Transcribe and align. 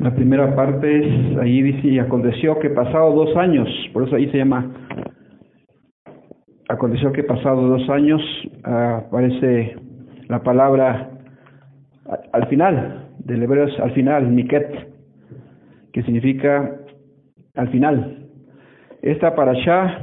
La 0.00 0.14
primera 0.14 0.56
parte 0.56 0.98
es, 0.98 1.36
ahí 1.38 1.60
dice, 1.60 1.88
y 1.88 1.98
aconteció 1.98 2.58
que 2.58 2.70
pasado 2.70 3.12
dos 3.12 3.36
años, 3.36 3.68
por 3.92 4.04
eso 4.06 4.16
ahí 4.16 4.30
se 4.30 4.38
llama, 4.38 4.72
aconteció 6.70 7.12
que 7.12 7.22
pasado 7.22 7.68
dos 7.68 7.86
años 7.90 8.22
aparece 8.64 9.76
la 10.28 10.42
palabra 10.42 11.10
al 12.32 12.46
final, 12.46 13.08
del 13.18 13.42
hebreo 13.42 13.66
es 13.66 13.78
al 13.78 13.92
final, 13.92 14.26
Miket, 14.28 14.88
que 15.92 16.02
significa 16.04 16.76
al 17.56 17.68
final. 17.68 18.26
Esta 19.02 19.34
para 19.34 19.50
allá, 19.52 19.98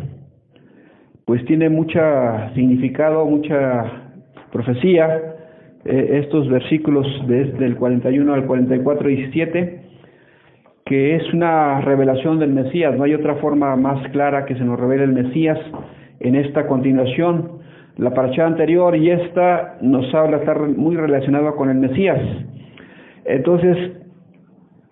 pues 1.25 1.43
tiene 1.45 1.69
mucha 1.69 2.53
significado, 2.53 3.25
mucha 3.25 4.11
profecía, 4.51 5.37
eh, 5.85 6.19
estos 6.23 6.47
versículos 6.49 7.07
desde 7.27 7.65
el 7.65 7.77
41 7.77 8.33
al 8.33 8.45
44 8.45 9.09
y 9.09 9.31
7, 9.31 9.86
que 10.87 11.15
es 11.15 11.33
una 11.33 11.81
revelación 11.81 12.39
del 12.39 12.53
Mesías. 12.53 12.95
No 12.97 13.03
hay 13.03 13.13
otra 13.13 13.35
forma 13.35 13.75
más 13.75 14.07
clara 14.11 14.45
que 14.45 14.55
se 14.55 14.63
nos 14.63 14.79
revele 14.79 15.03
el 15.03 15.11
Mesías 15.11 15.59
en 16.19 16.35
esta 16.35 16.65
continuación. 16.65 17.59
La 17.97 18.13
parcha 18.13 18.45
anterior 18.45 18.95
y 18.95 19.11
esta 19.11 19.77
nos 19.81 20.13
habla, 20.15 20.37
está 20.37 20.53
muy 20.53 20.95
relacionada 20.95 21.51
con 21.53 21.69
el 21.69 21.77
Mesías. 21.77 22.19
Entonces, 23.25 23.97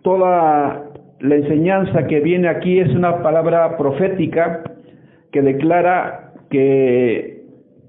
toda 0.04 0.92
la 1.20 1.36
enseñanza 1.36 2.08
que 2.08 2.20
viene 2.20 2.50
aquí 2.50 2.80
es 2.80 2.90
una 2.94 3.24
palabra 3.24 3.78
profética 3.78 4.64
que 5.32 5.42
declara 5.42 6.34
que, 6.50 7.44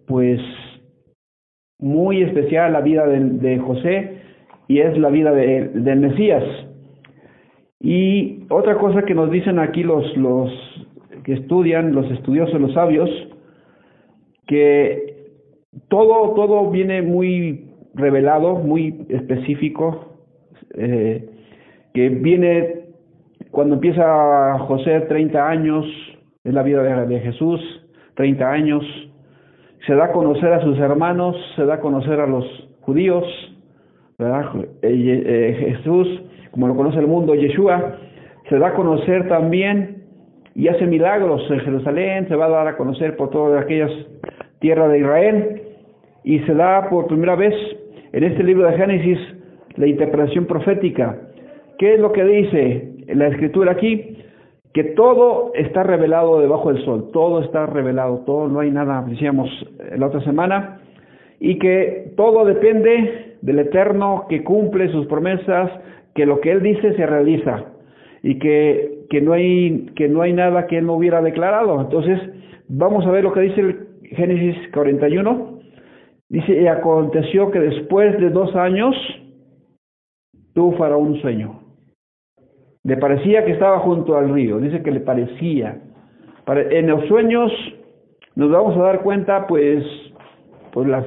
pues, 0.06 0.40
muy 1.80 2.22
especial 2.22 2.72
la 2.72 2.82
vida 2.82 3.06
de, 3.06 3.58
José 3.58 4.18
y 4.68 4.78
es 4.78 4.96
la 4.96 5.08
vida 5.08 5.32
de, 5.32 5.70
del 5.74 5.98
Mesías. 6.00 6.44
Y 7.80 8.44
otra 8.48 8.78
cosa 8.78 9.02
que 9.02 9.14
nos 9.14 9.30
dicen 9.30 9.58
aquí 9.58 9.82
los, 9.82 10.16
los 10.16 10.50
que 11.24 11.34
estudian, 11.34 11.94
los 11.94 12.10
estudiosos, 12.10 12.60
los 12.60 12.72
sabios, 12.72 13.10
que 14.46 15.16
todo, 15.88 16.34
todo 16.34 16.70
viene 16.70 17.02
muy 17.02 17.68
revelado, 17.94 18.56
muy 18.56 19.06
específico, 19.08 20.18
eh, 20.74 21.28
que 21.92 22.08
viene 22.08 22.86
cuando 23.50 23.74
empieza 23.74 24.58
José 24.60 25.00
30 25.02 25.48
años, 25.48 25.86
es 26.44 26.54
la 26.54 26.62
vida 26.62 26.82
de, 26.82 27.06
de 27.06 27.20
Jesús, 27.20 27.60
30 28.14 28.50
años, 28.50 28.84
se 29.86 29.94
da 29.94 30.06
a 30.06 30.12
conocer 30.12 30.52
a 30.52 30.60
sus 30.62 30.78
hermanos, 30.78 31.36
se 31.54 31.64
da 31.64 31.74
a 31.74 31.80
conocer 31.80 32.20
a 32.20 32.26
los 32.26 32.44
judíos. 32.80 33.24
Eh, 34.18 34.68
eh, 34.82 35.74
Jesús, 35.76 36.22
como 36.56 36.68
lo 36.68 36.74
conoce 36.74 36.98
el 36.98 37.06
mundo, 37.06 37.34
Yeshua, 37.34 37.98
se 38.48 38.58
da 38.58 38.68
a 38.68 38.72
conocer 38.72 39.28
también 39.28 40.04
y 40.54 40.68
hace 40.68 40.86
milagros 40.86 41.42
en 41.50 41.60
Jerusalén, 41.60 42.26
se 42.28 42.34
va 42.34 42.46
a 42.46 42.48
dar 42.48 42.66
a 42.66 42.78
conocer 42.78 43.14
por 43.14 43.28
todas 43.28 43.62
aquellas 43.62 43.90
tierras 44.60 44.90
de 44.90 45.00
Israel 45.00 45.62
y 46.24 46.38
se 46.40 46.54
da 46.54 46.88
por 46.88 47.08
primera 47.08 47.36
vez 47.36 47.52
en 48.10 48.24
este 48.24 48.42
libro 48.42 48.66
de 48.66 48.78
Génesis 48.78 49.18
la 49.76 49.86
interpretación 49.86 50.46
profética. 50.46 51.18
¿Qué 51.78 51.92
es 51.92 52.00
lo 52.00 52.10
que 52.12 52.24
dice 52.24 53.04
la 53.08 53.28
escritura 53.28 53.72
aquí? 53.72 54.14
que 54.72 54.84
todo 54.84 55.52
está 55.54 55.84
revelado 55.84 56.38
debajo 56.38 56.70
del 56.70 56.84
sol, 56.84 57.08
todo 57.10 57.42
está 57.42 57.64
revelado, 57.64 58.24
todo, 58.26 58.46
no 58.46 58.60
hay 58.60 58.70
nada, 58.70 59.02
decíamos 59.08 59.48
la 59.96 60.06
otra 60.06 60.20
semana, 60.20 60.80
y 61.40 61.58
que 61.58 62.12
todo 62.14 62.44
depende 62.44 63.36
del 63.40 63.58
Eterno 63.60 64.26
que 64.28 64.44
cumple 64.44 64.92
sus 64.92 65.06
promesas, 65.06 65.70
que 66.16 66.26
lo 66.26 66.40
que 66.40 66.50
Él 66.50 66.62
dice 66.62 66.94
se 66.94 67.06
realiza, 67.06 67.66
y 68.22 68.40
que, 68.40 69.04
que, 69.08 69.20
no, 69.20 69.34
hay, 69.34 69.86
que 69.94 70.08
no 70.08 70.22
hay 70.22 70.32
nada 70.32 70.66
que 70.66 70.78
Él 70.78 70.86
no 70.86 70.94
hubiera 70.94 71.22
declarado. 71.22 71.80
Entonces, 71.80 72.18
vamos 72.68 73.06
a 73.06 73.10
ver 73.12 73.22
lo 73.22 73.32
que 73.32 73.40
dice 73.40 73.60
el 73.60 73.86
Génesis 74.02 74.56
41. 74.72 75.60
Dice, 76.28 76.60
y 76.60 76.66
aconteció 76.66 77.52
que 77.52 77.60
después 77.60 78.18
de 78.18 78.30
dos 78.30 78.54
años 78.56 78.96
tuvo 80.54 80.76
Faraón 80.76 81.12
un 81.12 81.20
sueño. 81.20 81.60
Le 82.82 82.96
parecía 82.96 83.44
que 83.44 83.52
estaba 83.52 83.78
junto 83.80 84.16
al 84.16 84.32
río, 84.32 84.58
dice 84.58 84.82
que 84.82 84.90
le 84.90 85.00
parecía. 85.00 85.80
En 86.48 86.88
los 86.88 87.06
sueños 87.06 87.52
nos 88.34 88.50
vamos 88.50 88.76
a 88.76 88.82
dar 88.82 89.02
cuenta, 89.02 89.46
pues, 89.46 89.84
pues 90.72 90.88
las, 90.88 91.06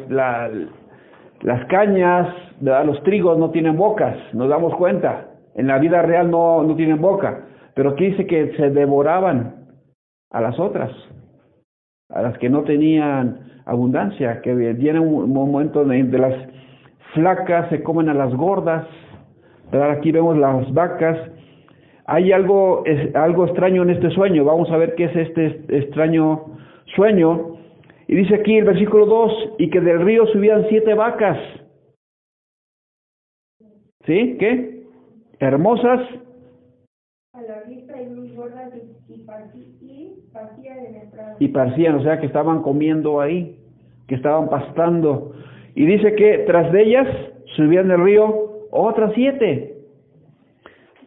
las 1.42 1.66
cañas, 1.66 2.34
los 2.62 3.04
trigos 3.04 3.38
no 3.38 3.52
tienen 3.52 3.78
bocas, 3.78 4.18
nos 4.34 4.50
damos 4.50 4.76
cuenta. 4.76 5.28
En 5.56 5.68
la 5.68 5.80
vida 5.80 6.02
real 6.02 6.30
no, 6.30 6.64
no 6.64 6.76
tienen 6.76 7.02
boca, 7.02 7.46
pero 7.74 7.92
aquí 7.92 8.08
dice 8.12 8.26
que 8.28 8.54
se 8.56 8.70
devoraban 8.70 9.66
a 10.32 10.42
las 10.42 10.60
otras, 10.60 10.92
a 12.10 12.22
las 12.22 12.38
que 12.38 12.50
no 12.50 12.64
tenían 12.64 13.62
abundancia, 13.66 14.42
que 14.42 14.54
viene 14.54 15.00
un 15.00 15.34
momento 15.34 15.84
de, 15.84 16.04
las 16.04 16.36
flacas 17.14 17.70
se 17.70 17.84
comen 17.84 18.10
a 18.10 18.14
las 18.14 18.34
gordas, 18.36 18.86
aquí 19.72 20.12
vemos 20.12 20.38
las 20.38 20.72
vacas 20.74 21.18
hay 22.12 22.32
algo, 22.32 22.84
es, 22.86 23.16
algo 23.16 23.46
extraño 23.46 23.84
en 23.84 23.92
este 23.92 24.10
sueño. 24.10 24.44
Vamos 24.44 24.72
a 24.72 24.78
ver 24.78 24.96
qué 24.96 25.06
es 25.06 25.16
este 25.16 25.62
extraño 25.70 26.44
sueño. 26.96 27.58
Y 28.08 28.16
dice 28.16 28.36
aquí 28.36 28.58
el 28.58 28.66
versículo 28.66 29.06
2, 29.06 29.50
y 29.60 29.70
que 29.70 29.80
del 29.80 30.02
río 30.02 30.26
subían 30.28 30.66
siete 30.70 30.96
vacas. 30.96 31.38
¿Sí? 34.10 34.38
¿Qué? 34.40 34.82
Hermosas. 35.40 36.02
A 37.34 37.42
la 37.44 37.62
vista 37.68 38.02
y 38.02 38.08
muy 38.08 38.34
gordas 38.34 38.74
y, 38.76 38.80
y 39.14 39.20
parcían, 41.50 41.96
o 41.96 42.02
sea 42.02 42.20
que 42.20 42.26
estaban 42.26 42.64
comiendo 42.64 43.22
ahí, 43.22 43.60
que 44.08 44.16
estaban 44.16 44.50
pastando. 44.50 45.36
Y 45.76 45.86
dice 45.86 46.16
que 46.16 46.40
tras 46.48 46.72
de 46.72 46.82
ellas 46.82 47.08
subían 47.56 47.88
del 47.88 48.04
río 48.04 48.66
otras 48.72 49.14
siete 49.14 49.76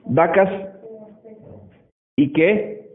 vacas 0.05 0.49
¿Y 2.17 2.33
qué? 2.33 2.89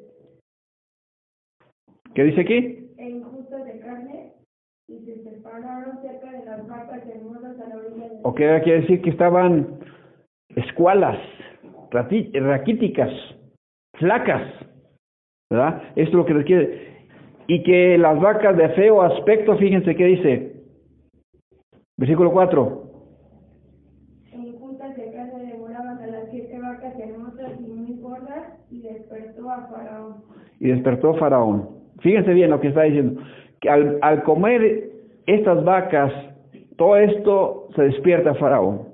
¿Qué 2.15 2.23
dice 2.23 2.41
aquí? 2.41 2.61
De 2.97 3.79
carne 3.79 4.31
y 4.87 4.99
se 4.99 5.21
separaron 5.23 6.01
cerca 6.01 6.31
de 6.31 6.45
las 6.45 6.65
vacas 6.65 7.05
hermosas 7.07 7.59
a 7.59 7.67
la 7.67 7.75
orilla 7.75 8.07
del... 8.07 8.19
O 8.23 8.33
qué 8.33 8.61
quiere 8.63 8.81
decir 8.81 9.01
que 9.01 9.09
estaban 9.09 9.76
escualas, 10.57 11.17
raquíticas, 11.91 13.11
flacas, 13.93 14.43
¿verdad? 15.49 15.83
Esto 15.95 16.11
es 16.11 16.13
lo 16.13 16.25
que 16.25 16.33
les 16.33 16.45
quiere. 16.45 16.87
Y 17.47 17.63
que 17.63 17.97
las 17.97 18.19
vacas 18.19 18.57
de 18.57 18.69
feo 18.69 19.01
aspecto, 19.01 19.55
fíjense 19.57 19.95
qué 19.95 20.05
dice. 20.05 20.53
Versículo 21.97 22.31
4. 22.31 22.83
y 30.59 30.67
despertó 30.67 31.13
Faraón. 31.15 31.69
Fíjense 31.99 32.33
bien 32.33 32.49
lo 32.49 32.59
que 32.59 32.69
está 32.69 32.83
diciendo. 32.83 33.21
Que 33.61 33.69
al, 33.69 33.99
al 34.01 34.23
comer 34.23 34.89
estas 35.25 35.63
vacas, 35.63 36.11
todo 36.77 36.97
esto 36.97 37.69
se 37.75 37.83
despierta 37.83 38.35
Faraón. 38.35 38.86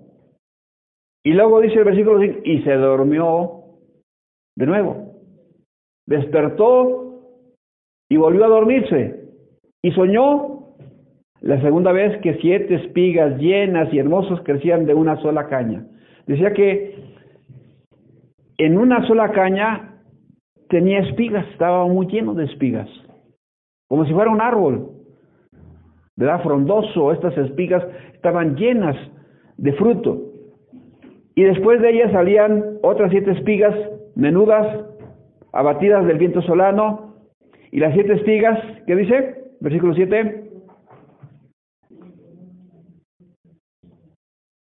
Y 1.23 1.31
luego 1.31 1.61
dice 1.61 1.79
el 1.79 1.85
versículo 1.85 2.19
5, 2.19 2.39
y 2.43 2.61
se 2.63 2.73
durmió 2.73 3.63
de 4.55 4.65
nuevo. 4.65 5.13
Despertó 6.05 7.03
y 8.09 8.17
volvió 8.17 8.45
a 8.45 8.49
dormirse. 8.49 9.23
Y 9.81 9.91
soñó 9.91 10.75
la 11.41 11.61
segunda 11.61 11.91
vez 11.91 12.21
que 12.21 12.35
siete 12.35 12.75
espigas 12.75 13.37
llenas 13.37 13.93
y 13.93 13.99
hermosas 13.99 14.41
crecían 14.45 14.85
de 14.85 14.93
una 14.93 15.17
sola 15.21 15.47
caña. 15.47 15.85
Decía 16.25 16.53
que 16.53 16.95
en 18.57 18.77
una 18.77 19.05
sola 19.07 19.31
caña 19.31 20.01
tenía 20.69 20.99
espigas, 20.99 21.45
estaba 21.49 21.85
muy 21.87 22.07
lleno 22.07 22.33
de 22.33 22.45
espigas, 22.45 22.89
como 23.89 24.05
si 24.05 24.13
fuera 24.13 24.31
un 24.31 24.41
árbol, 24.41 24.89
¿verdad? 26.15 26.41
Frondoso, 26.43 27.11
estas 27.11 27.37
espigas 27.37 27.83
estaban 28.13 28.55
llenas 28.55 28.95
de 29.57 29.73
fruto. 29.73 30.32
Y 31.35 31.43
después 31.43 31.81
de 31.81 31.91
ellas 31.91 32.11
salían 32.11 32.77
otras 32.83 33.11
siete 33.11 33.31
espigas 33.31 33.75
menudas, 34.15 34.85
abatidas 35.51 36.05
del 36.05 36.17
viento 36.17 36.41
solano, 36.41 37.15
y 37.71 37.79
las 37.79 37.93
siete 37.93 38.13
espigas, 38.13 38.59
¿qué 38.85 38.95
dice? 38.95 39.43
Versículo 39.59 39.93
7. 39.95 40.51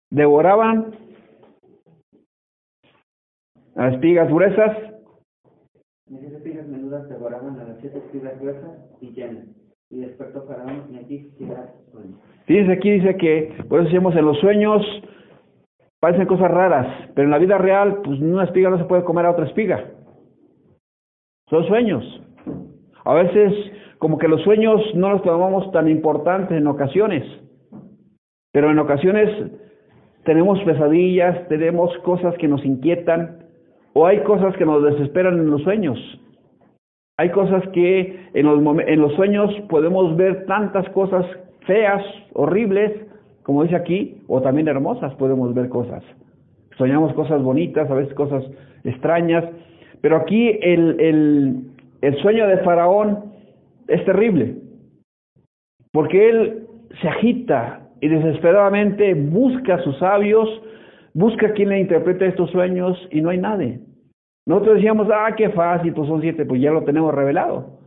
Devoraban 0.09 0.95
las 3.75 3.93
espigas 3.93 4.29
gruesas 4.29 4.93
esas 6.19 6.33
espigas 6.33 6.67
menudas 6.67 7.09
devoraban 7.09 7.59
a 7.59 7.63
las 7.63 7.79
siete 7.79 7.97
espigas 7.97 8.39
gruesas 8.39 8.71
y 9.01 9.11
llenas. 9.13 9.45
Y 9.89 10.01
despertó 10.01 10.43
Faraón 10.43 10.83
y 10.91 10.97
aquí 10.97 11.31
sueño. 11.91 12.17
Fíjense 12.45 12.71
aquí 12.71 12.91
dice 12.91 13.15
que, 13.17 13.53
por 13.69 13.79
eso 13.79 13.89
decimos 13.89 14.15
en 14.15 14.25
los 14.25 14.39
sueños, 14.39 14.81
parecen 16.03 16.25
cosas 16.25 16.51
raras, 16.51 16.85
pero 17.15 17.27
en 17.27 17.31
la 17.31 17.37
vida 17.37 17.57
real, 17.57 18.01
pues 18.03 18.19
una 18.19 18.43
espiga 18.43 18.69
no 18.69 18.77
se 18.77 18.83
puede 18.83 19.05
comer 19.05 19.25
a 19.25 19.31
otra 19.31 19.45
espiga. 19.45 19.85
Son 21.49 21.65
sueños. 21.65 22.03
A 23.05 23.13
veces, 23.13 23.53
como 23.99 24.17
que 24.17 24.27
los 24.27 24.41
sueños 24.41 24.81
no 24.95 25.11
los 25.11 25.23
tomamos 25.23 25.71
tan 25.71 25.87
importantes 25.87 26.57
en 26.57 26.67
ocasiones, 26.67 27.23
pero 28.51 28.69
en 28.69 28.79
ocasiones 28.79 29.29
tenemos 30.25 30.61
pesadillas, 30.63 31.47
tenemos 31.47 31.97
cosas 31.99 32.35
que 32.37 32.49
nos 32.49 32.65
inquietan, 32.65 33.45
o 33.93 34.05
hay 34.05 34.23
cosas 34.23 34.57
que 34.57 34.65
nos 34.65 34.83
desesperan 34.83 35.39
en 35.39 35.51
los 35.51 35.61
sueños. 35.61 35.97
Hay 37.17 37.29
cosas 37.29 37.65
que 37.69 38.27
en 38.33 38.45
los, 38.45 38.59
en 38.87 38.99
los 38.99 39.13
sueños 39.13 39.53
podemos 39.69 40.17
ver 40.17 40.47
tantas 40.47 40.85
cosas 40.89 41.25
feas, 41.65 42.03
horribles, 42.33 42.91
como 43.43 43.63
dice 43.63 43.75
aquí, 43.75 44.17
o 44.27 44.41
también 44.41 44.67
hermosas 44.67 45.13
podemos 45.15 45.53
ver 45.53 45.69
cosas. 45.69 46.03
Soñamos 46.77 47.13
cosas 47.13 47.41
bonitas, 47.43 47.89
a 47.89 47.93
veces 47.93 48.13
cosas 48.13 48.43
extrañas, 48.83 49.45
pero 50.01 50.17
aquí 50.17 50.57
el, 50.61 50.99
el, 50.99 51.61
el 52.01 52.17
sueño 52.21 52.47
de 52.47 52.57
Faraón 52.59 53.33
es 53.87 54.03
terrible, 54.05 54.55
porque 55.91 56.29
él 56.29 56.67
se 57.01 57.07
agita 57.07 57.81
y 58.01 58.07
desesperadamente 58.07 59.13
busca 59.13 59.75
a 59.75 59.83
sus 59.83 59.97
sabios, 59.99 60.49
busca 61.13 61.47
a 61.47 61.51
quien 61.51 61.69
le 61.69 61.79
interprete 61.79 62.27
estos 62.27 62.49
sueños 62.51 62.97
y 63.11 63.21
no 63.21 63.29
hay 63.29 63.37
nadie. 63.37 63.79
Nosotros 64.45 64.75
decíamos, 64.75 65.07
ah, 65.13 65.33
qué 65.37 65.49
fácil, 65.49 65.93
pues 65.93 66.07
son 66.09 66.21
siete, 66.21 66.45
pues 66.45 66.61
ya 66.61 66.71
lo 66.71 66.83
tenemos 66.83 67.13
revelado, 67.13 67.79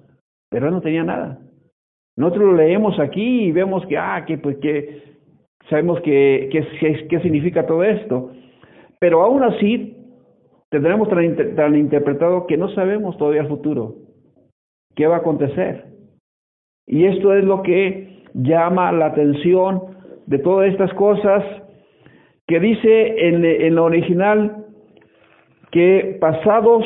pero 0.51 0.69
él 0.69 0.73
no 0.73 0.81
tenía 0.81 1.05
nada. 1.05 1.39
Nosotros 2.17 2.47
lo 2.47 2.53
leemos 2.55 2.99
aquí 2.99 3.45
y 3.45 3.53
vemos 3.53 3.85
que, 3.87 3.99
ah, 3.99 4.25
que, 4.27 4.39
pues, 4.39 4.57
que 4.59 5.16
sabemos 5.69 6.01
que, 6.01 6.49
qué 6.51 7.21
significa 7.21 7.67
todo 7.67 7.83
esto. 7.83 8.33
Pero 8.99 9.23
aún 9.23 9.43
así, 9.43 9.97
tendremos 10.71 11.09
tan, 11.09 11.77
interpretado 11.77 12.47
que 12.47 12.57
no 12.57 12.69
sabemos 12.71 13.17
todavía 13.19 13.43
el 13.43 13.49
futuro, 13.49 13.95
qué 14.95 15.07
va 15.07 15.17
a 15.17 15.21
acontecer. 15.21 15.87
Y 16.87 17.05
esto 17.05 17.35
es 17.35 17.45
lo 17.45 17.63
que 17.63 18.25
llama 18.35 18.93
la 18.93 19.07
atención 19.07 19.97
de 20.27 20.39
todas 20.39 20.71
estas 20.71 20.93
cosas 20.95 21.45
que 22.47 22.61
dice 22.61 23.29
en, 23.29 23.45
en 23.45 23.75
lo 23.75 23.85
original 23.85 24.67
que 25.73 26.17
pasados 26.21 26.85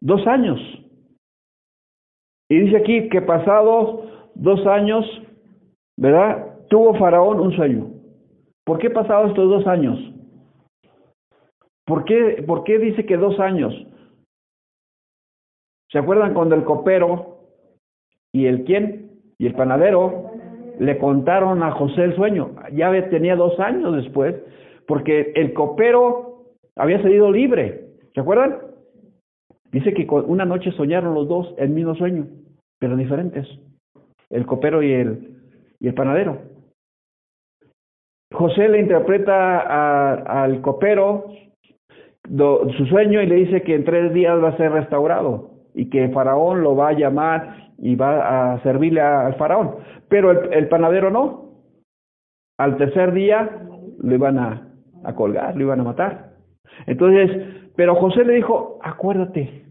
dos 0.00 0.26
años, 0.26 0.60
y 2.48 2.60
dice 2.60 2.76
aquí 2.76 3.08
que 3.08 3.22
pasados 3.22 4.04
dos 4.34 4.64
años, 4.66 5.04
¿verdad? 5.96 6.45
Tuvo 6.68 6.94
Faraón 6.94 7.40
un 7.40 7.52
sueño. 7.52 7.90
¿Por 8.64 8.78
qué 8.78 8.90
pasados 8.90 9.30
estos 9.30 9.48
dos 9.48 9.66
años? 9.66 9.98
¿Por 11.84 12.04
qué, 12.04 12.42
¿Por 12.46 12.64
qué 12.64 12.78
dice 12.78 13.06
que 13.06 13.16
dos 13.16 13.38
años? 13.38 13.72
¿Se 15.90 15.98
acuerdan 15.98 16.34
cuando 16.34 16.56
el 16.56 16.64
copero 16.64 17.38
y 18.32 18.46
el 18.46 18.64
quién? 18.64 19.12
Y 19.38 19.46
el 19.46 19.54
panadero 19.54 20.30
le 20.80 20.98
contaron 20.98 21.62
a 21.62 21.70
José 21.72 22.04
el 22.04 22.16
sueño. 22.16 22.56
Ya 22.72 22.90
tenía 23.08 23.36
dos 23.36 23.58
años 23.60 23.94
después, 23.94 24.34
porque 24.86 25.32
el 25.36 25.52
copero 25.52 26.46
había 26.74 27.00
salido 27.02 27.30
libre. 27.30 27.88
¿Se 28.14 28.20
acuerdan? 28.20 28.58
Dice 29.70 29.94
que 29.94 30.06
una 30.10 30.44
noche 30.44 30.72
soñaron 30.72 31.14
los 31.14 31.28
dos 31.28 31.54
el 31.58 31.70
mismo 31.70 31.94
sueño, 31.94 32.26
pero 32.78 32.96
diferentes, 32.96 33.46
el 34.30 34.46
copero 34.46 34.82
y 34.82 34.92
el, 34.92 35.38
y 35.80 35.88
el 35.88 35.94
panadero. 35.94 36.55
José 38.36 38.68
le 38.68 38.80
interpreta 38.80 40.20
al 40.42 40.60
copero 40.60 41.24
su 42.76 42.86
sueño 42.86 43.22
y 43.22 43.26
le 43.26 43.36
dice 43.36 43.62
que 43.62 43.74
en 43.74 43.84
tres 43.84 44.12
días 44.12 44.42
va 44.42 44.50
a 44.50 44.56
ser 44.58 44.72
restaurado 44.72 45.52
y 45.74 45.88
que 45.88 46.10
faraón 46.10 46.62
lo 46.62 46.76
va 46.76 46.88
a 46.88 46.92
llamar 46.92 47.72
y 47.78 47.96
va 47.96 48.52
a 48.52 48.62
servirle 48.62 49.00
al 49.00 49.36
faraón. 49.36 49.76
Pero 50.08 50.32
el, 50.32 50.52
el, 50.52 50.68
panadero 50.68 51.10
no. 51.10 51.46
Al 52.58 52.76
tercer 52.76 53.12
día 53.12 53.58
lo 53.98 54.14
iban 54.14 54.38
a, 54.38 54.70
a 55.04 55.14
colgar, 55.14 55.56
lo 55.56 55.62
iban 55.62 55.80
a 55.80 55.84
matar. 55.84 56.32
Entonces, 56.86 57.30
pero 57.74 57.94
José 57.94 58.22
le 58.24 58.34
dijo, 58.34 58.78
acuérdate. 58.82 59.64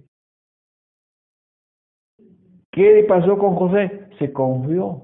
¿Qué 2.72 3.06
pasó 3.08 3.38
con 3.38 3.56
José? 3.56 4.10
Se 4.18 4.34
confió. 4.34 5.04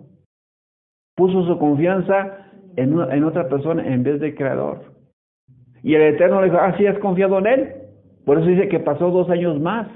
Puso 1.15 1.45
su 1.45 1.59
confianza 1.59 2.40
en, 2.75 3.23
otra 3.23 3.47
persona 3.47 3.85
en 3.85 4.03
vez 4.03 4.19
del 4.19 4.35
Creador. 4.35 4.83
Y 5.83 5.95
el 5.95 6.01
Eterno 6.01 6.41
le 6.41 6.47
dijo, 6.47 6.59
ah, 6.61 6.75
sí, 6.77 6.85
has 6.85 6.97
confiado 6.99 7.39
en 7.39 7.47
Él. 7.47 7.69
Por 8.25 8.37
eso 8.37 8.47
dice 8.47 8.69
que 8.69 8.79
pasó 8.79 9.09
dos 9.09 9.29
años 9.29 9.59
más. 9.59 9.87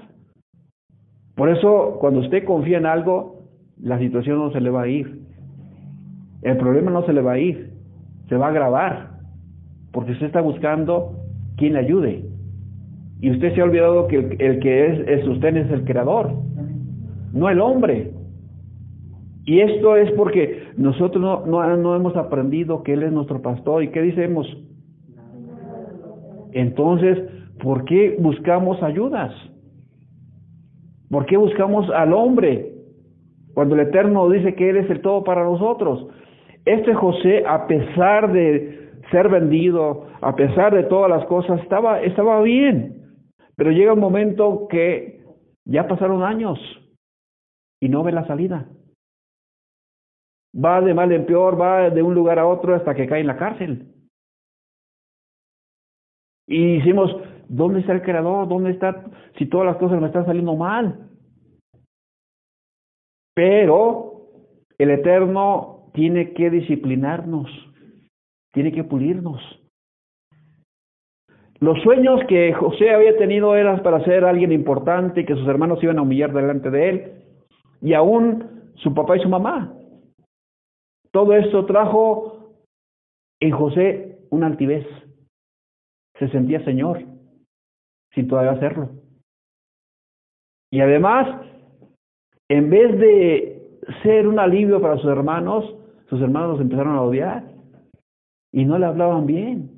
Por 1.35 1.49
eso, 1.49 1.97
cuando 1.99 2.21
usted 2.21 2.43
confía 2.45 2.77
en 2.77 2.85
algo, 2.85 3.43
la 3.81 3.99
situación 3.99 4.39
no 4.39 4.51
se 4.51 4.61
le 4.61 4.69
va 4.69 4.83
a 4.83 4.87
ir. 4.87 5.19
El 6.41 6.57
problema 6.57 6.91
no 6.91 7.05
se 7.05 7.13
le 7.13 7.21
va 7.21 7.33
a 7.33 7.39
ir, 7.39 7.71
se 8.29 8.35
va 8.35 8.47
a 8.47 8.49
agravar. 8.49 9.09
Porque 9.91 10.13
usted 10.13 10.27
está 10.27 10.41
buscando 10.41 11.13
quien 11.57 11.73
le 11.73 11.79
ayude. 11.79 12.25
Y 13.21 13.31
usted 13.31 13.53
se 13.53 13.61
ha 13.61 13.65
olvidado 13.65 14.07
que 14.07 14.17
el, 14.17 14.59
que 14.59 14.87
es, 14.87 15.07
es 15.07 15.27
usted 15.27 15.55
es 15.55 15.71
el 15.71 15.85
creador, 15.85 16.33
no 17.33 17.49
el 17.49 17.59
hombre. 17.59 18.11
Y 19.45 19.59
esto 19.61 19.95
es 19.95 20.11
porque 20.11 20.64
nosotros 20.77 21.21
no, 21.21 21.45
no, 21.45 21.77
no 21.77 21.95
hemos 21.95 22.15
aprendido 22.15 22.83
que 22.83 22.93
Él 22.93 23.03
es 23.03 23.11
nuestro 23.11 23.41
pastor. 23.41 23.83
¿Y 23.83 23.89
qué 23.89 24.01
decimos? 24.01 24.47
Entonces, 26.51 27.19
¿por 27.61 27.85
qué 27.85 28.17
buscamos 28.19 28.81
ayudas? 28.83 29.33
¿Por 31.09 31.25
qué 31.25 31.37
buscamos 31.37 31.89
al 31.91 32.13
hombre? 32.13 32.73
Cuando 33.53 33.75
el 33.75 33.81
Eterno 33.81 34.29
dice 34.29 34.55
que 34.55 34.69
Él 34.69 34.77
es 34.77 34.89
el 34.89 35.01
todo 35.01 35.23
para 35.23 35.43
nosotros. 35.43 36.07
Este 36.65 36.93
José, 36.93 37.45
a 37.47 37.67
pesar 37.67 38.31
de 38.33 38.91
ser 39.11 39.29
vendido, 39.29 40.07
a 40.21 40.35
pesar 40.35 40.73
de 40.73 40.83
todas 40.83 41.09
las 41.09 41.25
cosas, 41.25 41.61
estaba, 41.61 42.01
estaba 42.01 42.41
bien. 42.41 43.03
Pero 43.55 43.71
llega 43.71 43.93
un 43.93 43.99
momento 43.99 44.67
que 44.69 45.21
ya 45.63 45.87
pasaron 45.87 46.23
años 46.23 46.59
y 47.79 47.89
no 47.89 48.03
ve 48.03 48.11
la 48.11 48.27
salida. 48.27 48.67
Va 50.55 50.81
de 50.81 50.93
mal 50.93 51.11
en 51.11 51.25
peor, 51.25 51.59
va 51.59 51.89
de 51.89 52.01
un 52.01 52.13
lugar 52.13 52.39
a 52.39 52.47
otro 52.47 52.75
hasta 52.75 52.95
que 52.95 53.07
cae 53.07 53.21
en 53.21 53.27
la 53.27 53.37
cárcel. 53.37 53.87
Y 56.47 56.77
decimos, 56.77 57.15
¿dónde 57.49 57.81
está 57.81 57.93
el 57.93 58.01
creador? 58.01 58.47
¿Dónde 58.47 58.71
está 58.71 59.05
si 59.37 59.47
todas 59.47 59.67
las 59.67 59.77
cosas 59.77 59.99
me 59.99 60.07
están 60.07 60.25
saliendo 60.25 60.55
mal? 60.55 61.09
Pero 63.33 64.27
el 64.77 64.91
Eterno 64.91 65.89
tiene 65.93 66.33
que 66.33 66.49
disciplinarnos, 66.49 67.49
tiene 68.53 68.71
que 68.71 68.83
pulirnos. 68.83 69.41
Los 71.59 71.81
sueños 71.83 72.21
que 72.27 72.53
José 72.53 72.91
había 72.91 73.17
tenido 73.17 73.55
eran 73.55 73.81
para 73.81 74.03
ser 74.03 74.25
alguien 74.25 74.51
importante 74.51 75.21
y 75.21 75.25
que 75.25 75.35
sus 75.35 75.47
hermanos 75.47 75.81
iban 75.81 75.97
a 75.97 76.01
humillar 76.01 76.33
delante 76.33 76.69
de 76.69 76.89
él, 76.89 77.11
y 77.81 77.93
aún 77.93 78.71
su 78.75 78.93
papá 78.93 79.17
y 79.17 79.21
su 79.21 79.29
mamá. 79.29 79.74
Todo 81.15 81.31
esto 81.31 81.65
trajo 81.65 82.57
en 83.39 83.51
José 83.51 84.19
una 84.31 84.47
altivez. 84.47 84.85
Se 86.19 86.27
sentía 86.27 86.61
señor, 86.65 87.05
sin 88.13 88.27
todavía 88.27 88.51
hacerlo. 88.51 88.89
Y 90.73 90.81
además, 90.81 91.41
en 92.49 92.69
vez 92.69 92.99
de 92.99 93.79
ser 94.03 94.27
un 94.27 94.39
alivio 94.39 94.81
para 94.81 94.97
sus 94.97 95.09
hermanos, 95.09 95.63
sus 96.09 96.21
hermanos 96.21 96.59
empezaron 96.59 96.97
a 96.97 97.03
odiar 97.03 97.49
y 98.51 98.65
no 98.65 98.77
le 98.77 98.85
hablaban 98.85 99.25
bien. 99.25 99.74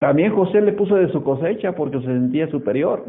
También 0.00 0.34
José 0.34 0.62
le 0.62 0.72
puso 0.72 0.96
de 0.96 1.12
su 1.12 1.22
cosecha 1.22 1.74
porque 1.74 2.00
se 2.00 2.06
sentía 2.06 2.50
superior. 2.50 3.04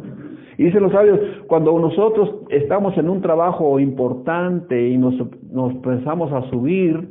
Y 0.57 0.65
dicen 0.65 0.83
los 0.83 0.91
sabios, 0.91 1.19
cuando 1.47 1.77
nosotros 1.79 2.41
estamos 2.49 2.97
en 2.97 3.09
un 3.09 3.21
trabajo 3.21 3.79
importante 3.79 4.89
y 4.89 4.97
nos, 4.97 5.15
nos 5.49 5.73
pensamos 5.75 6.31
a 6.33 6.49
subir, 6.49 7.09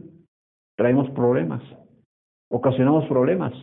traemos 0.76 1.10
problemas, 1.10 1.62
ocasionamos 2.50 3.06
problemas. 3.06 3.54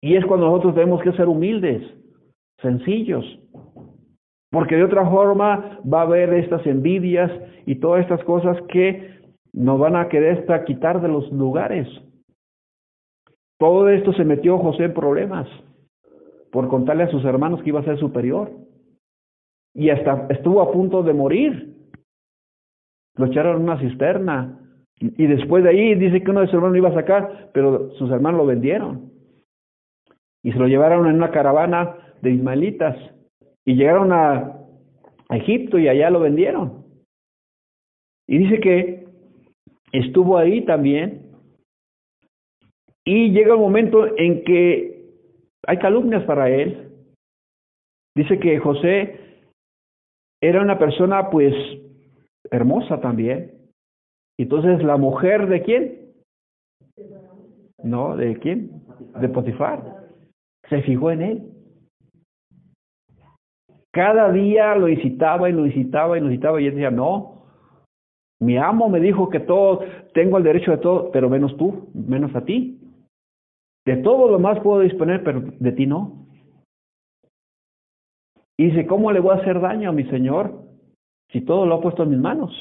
Y 0.00 0.16
es 0.16 0.24
cuando 0.24 0.46
nosotros 0.46 0.74
tenemos 0.74 1.02
que 1.02 1.12
ser 1.12 1.28
humildes, 1.28 1.82
sencillos, 2.62 3.24
porque 4.50 4.76
de 4.76 4.84
otra 4.84 5.08
forma 5.10 5.78
va 5.92 6.00
a 6.00 6.04
haber 6.04 6.32
estas 6.32 6.66
envidias 6.66 7.30
y 7.66 7.76
todas 7.76 8.00
estas 8.00 8.24
cosas 8.24 8.56
que 8.68 9.18
nos 9.52 9.78
van 9.78 9.96
a 9.96 10.08
querer 10.08 10.46
quitar 10.64 11.02
de 11.02 11.08
los 11.08 11.30
lugares. 11.32 11.86
Todo 13.58 13.88
esto 13.88 14.12
se 14.12 14.24
metió 14.24 14.58
José 14.58 14.84
en 14.84 14.94
problemas 14.94 15.48
por 16.50 16.68
contarle 16.68 17.04
a 17.04 17.10
sus 17.10 17.24
hermanos 17.24 17.62
que 17.62 17.70
iba 17.70 17.80
a 17.80 17.84
ser 17.84 17.98
superior. 17.98 18.50
Y 19.74 19.90
hasta 19.90 20.26
estuvo 20.30 20.62
a 20.62 20.72
punto 20.72 21.02
de 21.02 21.12
morir. 21.12 21.74
Lo 23.16 23.26
echaron 23.26 23.56
en 23.56 23.62
una 23.62 23.80
cisterna 23.80 24.60
Y 25.00 25.26
después 25.26 25.64
de 25.64 25.70
ahí 25.70 25.94
dice 25.96 26.22
que 26.22 26.30
uno 26.30 26.40
de 26.40 26.46
sus 26.46 26.54
hermanos 26.54 26.72
lo 26.72 26.78
iba 26.78 26.88
a 26.88 27.00
sacar, 27.00 27.50
pero 27.52 27.90
sus 27.94 28.10
hermanos 28.10 28.38
lo 28.38 28.46
vendieron. 28.46 29.12
Y 30.42 30.52
se 30.52 30.58
lo 30.58 30.66
llevaron 30.66 31.06
en 31.06 31.16
una 31.16 31.30
caravana 31.30 31.96
de 32.22 32.30
ismaelitas. 32.30 32.96
Y 33.64 33.74
llegaron 33.74 34.12
a, 34.12 34.56
a 35.28 35.36
Egipto 35.36 35.78
y 35.78 35.88
allá 35.88 36.10
lo 36.10 36.20
vendieron. 36.20 36.84
Y 38.26 38.38
dice 38.38 38.60
que 38.60 39.06
estuvo 39.92 40.38
ahí 40.38 40.64
también. 40.64 41.27
Y 43.10 43.30
llega 43.30 43.54
un 43.54 43.62
momento 43.62 44.06
en 44.18 44.44
que 44.44 45.02
hay 45.66 45.78
calumnias 45.78 46.24
para 46.24 46.50
él. 46.50 46.90
Dice 48.14 48.38
que 48.38 48.58
José 48.58 49.18
era 50.42 50.60
una 50.60 50.78
persona 50.78 51.30
pues 51.30 51.54
hermosa 52.50 53.00
también. 53.00 53.50
Entonces, 54.38 54.84
¿la 54.84 54.98
mujer 54.98 55.48
de 55.48 55.62
quién? 55.62 56.12
No, 57.82 58.14
¿de 58.14 58.36
quién? 58.40 58.82
De 59.18 59.30
Potifar. 59.30 60.10
Se 60.68 60.82
fijó 60.82 61.10
en 61.10 61.22
él. 61.22 61.52
Cada 63.90 64.30
día 64.32 64.74
lo 64.74 64.84
visitaba 64.84 65.48
y 65.48 65.54
lo 65.54 65.62
visitaba 65.62 66.18
y 66.18 66.20
lo 66.20 66.28
visitaba 66.28 66.60
y 66.60 66.66
él 66.66 66.74
decía, 66.74 66.90
no, 66.90 67.46
mi 68.38 68.58
amo 68.58 68.90
me 68.90 69.00
dijo 69.00 69.30
que 69.30 69.40
todo, 69.40 69.80
tengo 70.12 70.36
el 70.36 70.44
derecho 70.44 70.72
de 70.72 70.78
todo, 70.78 71.10
pero 71.10 71.30
menos 71.30 71.56
tú, 71.56 71.88
menos 71.94 72.36
a 72.36 72.44
ti. 72.44 72.77
De 73.86 73.96
todo 73.98 74.30
lo 74.30 74.38
más 74.38 74.60
puedo 74.60 74.80
disponer, 74.80 75.24
pero 75.24 75.40
de 75.40 75.72
ti 75.72 75.86
no. 75.86 76.26
Y 78.58 78.66
dice, 78.66 78.86
¿cómo 78.86 79.12
le 79.12 79.20
voy 79.20 79.36
a 79.36 79.40
hacer 79.40 79.60
daño 79.60 79.90
a 79.90 79.92
mi 79.92 80.04
Señor 80.04 80.64
si 81.30 81.42
todo 81.42 81.64
lo 81.64 81.76
ha 81.76 81.80
puesto 81.80 82.02
en 82.02 82.10
mis 82.10 82.18
manos? 82.18 82.52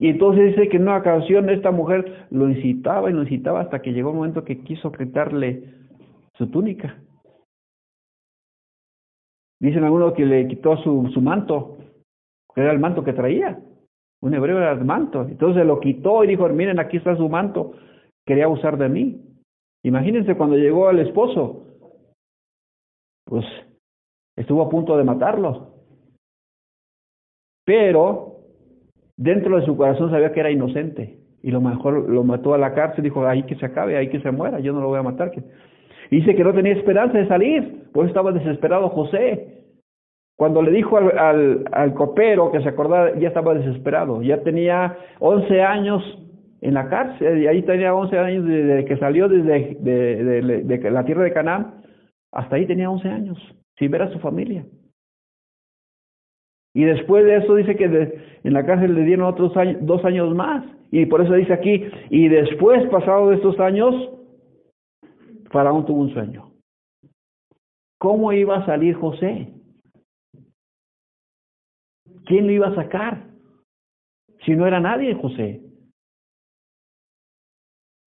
Y 0.00 0.08
entonces 0.08 0.54
dice 0.54 0.68
que 0.68 0.76
en 0.76 0.84
una 0.84 0.98
ocasión 0.98 1.50
esta 1.50 1.72
mujer 1.72 2.28
lo 2.30 2.48
incitaba 2.48 3.10
y 3.10 3.12
lo 3.12 3.22
incitaba 3.22 3.60
hasta 3.60 3.82
que 3.82 3.92
llegó 3.92 4.10
un 4.10 4.18
momento 4.18 4.44
que 4.44 4.62
quiso 4.62 4.92
quitarle 4.92 5.64
su 6.34 6.48
túnica. 6.48 7.02
Dicen 9.60 9.82
algunos 9.82 10.14
que 10.14 10.24
le 10.24 10.46
quitó 10.46 10.76
su, 10.76 11.02
manto, 11.20 11.78
que 12.54 12.60
era 12.60 12.70
el 12.70 12.78
manto 12.78 13.02
que 13.02 13.12
traía. 13.12 13.58
Un 14.20 14.34
hebreo 14.34 14.58
era 14.58 14.70
el 14.70 14.84
manto. 14.84 15.22
Entonces 15.22 15.66
lo 15.66 15.80
quitó 15.80 16.22
y 16.22 16.28
dijo, 16.28 16.48
miren, 16.48 16.78
aquí 16.78 16.98
está 16.98 17.16
su 17.16 17.28
manto. 17.28 17.72
Quería 18.28 18.44
abusar 18.44 18.76
de 18.76 18.90
mí. 18.90 19.22
Imagínense 19.82 20.34
cuando 20.34 20.54
llegó 20.54 20.86
al 20.86 20.98
esposo, 20.98 21.64
pues 23.24 23.42
estuvo 24.36 24.60
a 24.60 24.68
punto 24.68 24.98
de 24.98 25.04
matarlo. 25.04 25.72
Pero 27.64 28.40
dentro 29.16 29.58
de 29.58 29.64
su 29.64 29.78
corazón 29.78 30.10
sabía 30.10 30.30
que 30.32 30.40
era 30.40 30.50
inocente 30.50 31.20
y 31.42 31.50
lo 31.50 31.62
mejor 31.62 32.06
lo 32.06 32.22
mató 32.22 32.52
a 32.52 32.58
la 32.58 32.74
cárcel, 32.74 33.04
dijo, 33.04 33.26
ahí 33.26 33.44
que 33.44 33.56
se 33.56 33.64
acabe, 33.64 33.96
ahí 33.96 34.10
que 34.10 34.20
se 34.20 34.30
muera, 34.30 34.60
yo 34.60 34.74
no 34.74 34.82
lo 34.82 34.88
voy 34.88 34.98
a 34.98 35.02
matar. 35.02 35.32
dice 36.10 36.34
que 36.34 36.44
no 36.44 36.52
tenía 36.52 36.74
esperanza 36.74 37.16
de 37.16 37.28
salir, 37.28 37.88
por 37.94 38.04
eso 38.04 38.10
estaba 38.10 38.32
desesperado 38.32 38.90
José. 38.90 39.64
Cuando 40.36 40.60
le 40.60 40.70
dijo 40.70 40.98
al, 40.98 41.18
al, 41.18 41.64
al 41.72 41.94
copero 41.94 42.52
que 42.52 42.60
se 42.60 42.68
acordara, 42.68 43.18
ya 43.18 43.28
estaba 43.28 43.54
desesperado, 43.54 44.20
ya 44.20 44.42
tenía 44.42 44.98
11 45.18 45.62
años 45.62 46.27
en 46.60 46.74
la 46.74 46.88
cárcel, 46.88 47.42
y 47.42 47.46
ahí 47.46 47.62
tenía 47.62 47.94
11 47.94 48.18
años 48.18 48.44
desde 48.44 48.84
que 48.84 48.96
salió 48.96 49.28
desde 49.28 49.76
de, 49.80 50.62
de, 50.64 50.90
la 50.90 51.04
tierra 51.04 51.22
de 51.22 51.32
Canaán, 51.32 51.82
hasta 52.32 52.56
ahí 52.56 52.66
tenía 52.66 52.90
11 52.90 53.08
años, 53.08 53.38
sin 53.78 53.90
ver 53.90 54.02
a 54.02 54.12
su 54.12 54.18
familia. 54.18 54.64
Y 56.74 56.84
después 56.84 57.24
de 57.24 57.36
eso 57.36 57.54
dice 57.54 57.76
que 57.76 57.88
de, 57.88 58.40
en 58.44 58.52
la 58.52 58.64
cárcel 58.66 58.94
le 58.94 59.04
dieron 59.04 59.26
otros 59.26 59.56
años, 59.56 59.78
dos 59.82 60.04
años 60.04 60.34
más. 60.34 60.64
Y 60.90 61.06
por 61.06 61.20
eso 61.20 61.34
dice 61.34 61.52
aquí, 61.52 61.84
y 62.10 62.28
después, 62.28 62.88
pasado 62.88 63.30
de 63.30 63.36
estos 63.36 63.58
años, 63.60 63.94
Faraón 65.50 65.86
tuvo 65.86 66.02
un 66.02 66.12
sueño. 66.12 66.52
¿Cómo 67.98 68.32
iba 68.32 68.58
a 68.58 68.66
salir 68.66 68.94
José? 68.94 69.52
¿Quién 72.26 72.46
lo 72.46 72.52
iba 72.52 72.68
a 72.68 72.74
sacar? 72.74 73.24
Si 74.44 74.54
no 74.54 74.66
era 74.66 74.80
nadie 74.80 75.14
José. 75.14 75.67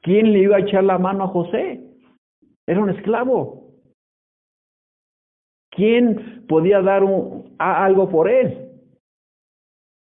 ¿Quién 0.02 0.32
le 0.32 0.40
iba 0.40 0.56
a 0.56 0.60
echar 0.60 0.84
la 0.84 0.98
mano 0.98 1.24
a 1.24 1.28
José? 1.28 1.80
Era 2.66 2.80
un 2.80 2.90
esclavo. 2.90 3.60
¿Quién 5.70 6.46
podía 6.48 6.80
dar 6.80 7.04
un, 7.04 7.54
a, 7.58 7.84
algo 7.84 8.08
por 8.08 8.28
él? 8.28 8.70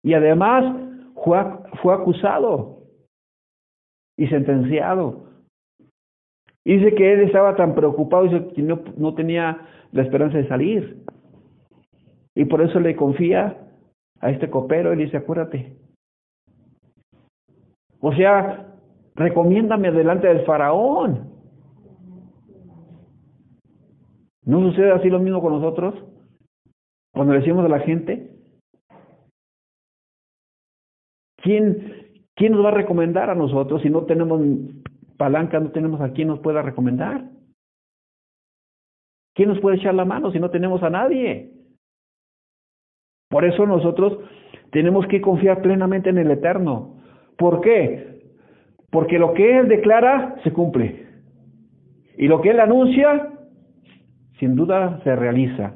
Y 0.03 0.13
además 0.13 0.63
fue, 1.23 1.37
fue 1.81 1.93
acusado 1.93 2.83
y 4.17 4.27
sentenciado. 4.27 5.27
Y 6.63 6.77
dice 6.77 6.95
que 6.95 7.13
él 7.13 7.21
estaba 7.21 7.55
tan 7.55 7.75
preocupado 7.75 8.23
dice 8.23 8.53
que 8.53 8.61
no, 8.61 8.81
no 8.97 9.13
tenía 9.15 9.65
la 9.91 10.03
esperanza 10.03 10.37
de 10.37 10.47
salir. 10.47 11.03
Y 12.35 12.45
por 12.45 12.61
eso 12.61 12.79
le 12.79 12.95
confía 12.95 13.57
a 14.19 14.29
este 14.29 14.49
copero 14.49 14.93
y 14.93 14.97
le 14.97 15.05
dice, 15.05 15.17
acuérdate. 15.17 15.75
O 17.99 18.13
sea, 18.13 18.66
recomiéndame 19.17 19.91
delante 19.91 20.27
del 20.27 20.45
faraón. 20.45 21.33
¿No 24.43 24.61
sucede 24.61 24.91
así 24.91 25.09
lo 25.09 25.19
mismo 25.19 25.41
con 25.41 25.53
nosotros? 25.53 25.95
Cuando 27.13 27.33
decimos 27.33 27.65
a 27.65 27.69
la 27.69 27.79
gente, 27.79 28.31
¿quién, 31.41 32.21
¿quién 32.35 32.53
nos 32.53 32.63
va 32.63 32.69
a 32.69 32.75
recomendar 32.75 33.29
a 33.29 33.35
nosotros 33.35 33.81
si 33.81 33.89
no 33.89 34.05
tenemos 34.05 34.39
palanca, 35.17 35.59
no 35.59 35.71
tenemos 35.71 35.99
a 35.99 36.13
quien 36.13 36.29
nos 36.29 36.39
pueda 36.39 36.61
recomendar? 36.61 37.25
¿Quién 39.33 39.49
nos 39.49 39.59
puede 39.59 39.77
echar 39.77 39.95
la 39.95 40.05
mano 40.05 40.31
si 40.31 40.39
no 40.39 40.49
tenemos 40.49 40.81
a 40.83 40.89
nadie? 40.89 41.51
Por 43.29 43.45
eso 43.45 43.65
nosotros 43.65 44.19
tenemos 44.71 45.05
que 45.07 45.21
confiar 45.21 45.61
plenamente 45.61 46.09
en 46.09 46.19
el 46.19 46.31
Eterno. 46.31 47.01
¿Por 47.37 47.61
qué? 47.61 48.16
Porque 48.91 49.19
lo 49.19 49.33
que 49.33 49.59
Él 49.59 49.67
declara 49.67 50.35
se 50.43 50.51
cumple. 50.51 51.05
Y 52.17 52.27
lo 52.27 52.41
que 52.41 52.49
Él 52.49 52.59
anuncia, 52.59 53.33
sin 54.39 54.55
duda 54.55 55.01
se 55.03 55.15
realiza. 55.15 55.75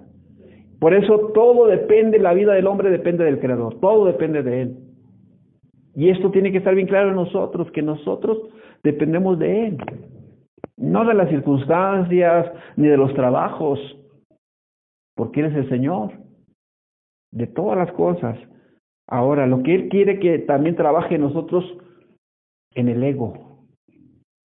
Por 0.80 0.94
eso 0.94 1.32
todo 1.34 1.68
depende, 1.68 2.18
la 2.18 2.34
vida 2.34 2.54
del 2.54 2.66
hombre 2.68 2.90
depende 2.90 3.24
del 3.24 3.40
Creador, 3.40 3.80
todo 3.80 4.06
depende 4.06 4.42
de 4.42 4.62
Él. 4.64 4.78
Y 5.94 6.10
esto 6.10 6.32
tiene 6.32 6.52
que 6.52 6.58
estar 6.58 6.74
bien 6.74 6.88
claro 6.88 7.10
en 7.10 7.16
nosotros, 7.16 7.70
que 7.72 7.82
nosotros 7.82 8.40
dependemos 8.82 9.38
de 9.38 9.68
Él, 9.68 9.78
no 10.78 11.06
de 11.06 11.14
las 11.14 11.30
circunstancias 11.30 12.52
ni 12.78 12.88
de 12.88 12.98
los 12.98 13.14
trabajos, 13.14 13.80
porque 15.16 15.42
Él 15.42 15.48
es 15.48 15.56
el 15.56 15.70
Señor 15.70 16.14
de 17.32 17.46
todas 17.48 17.78
las 17.78 17.92
cosas. 17.92 18.38
Ahora, 19.08 19.46
lo 19.46 19.62
que 19.62 19.76
Él 19.76 19.90
quiere 19.90 20.20
que 20.20 20.40
también 20.40 20.76
trabaje 20.76 21.18
nosotros 21.18 21.64
en 22.76 22.90
el 22.90 23.04
ego. 23.04 23.66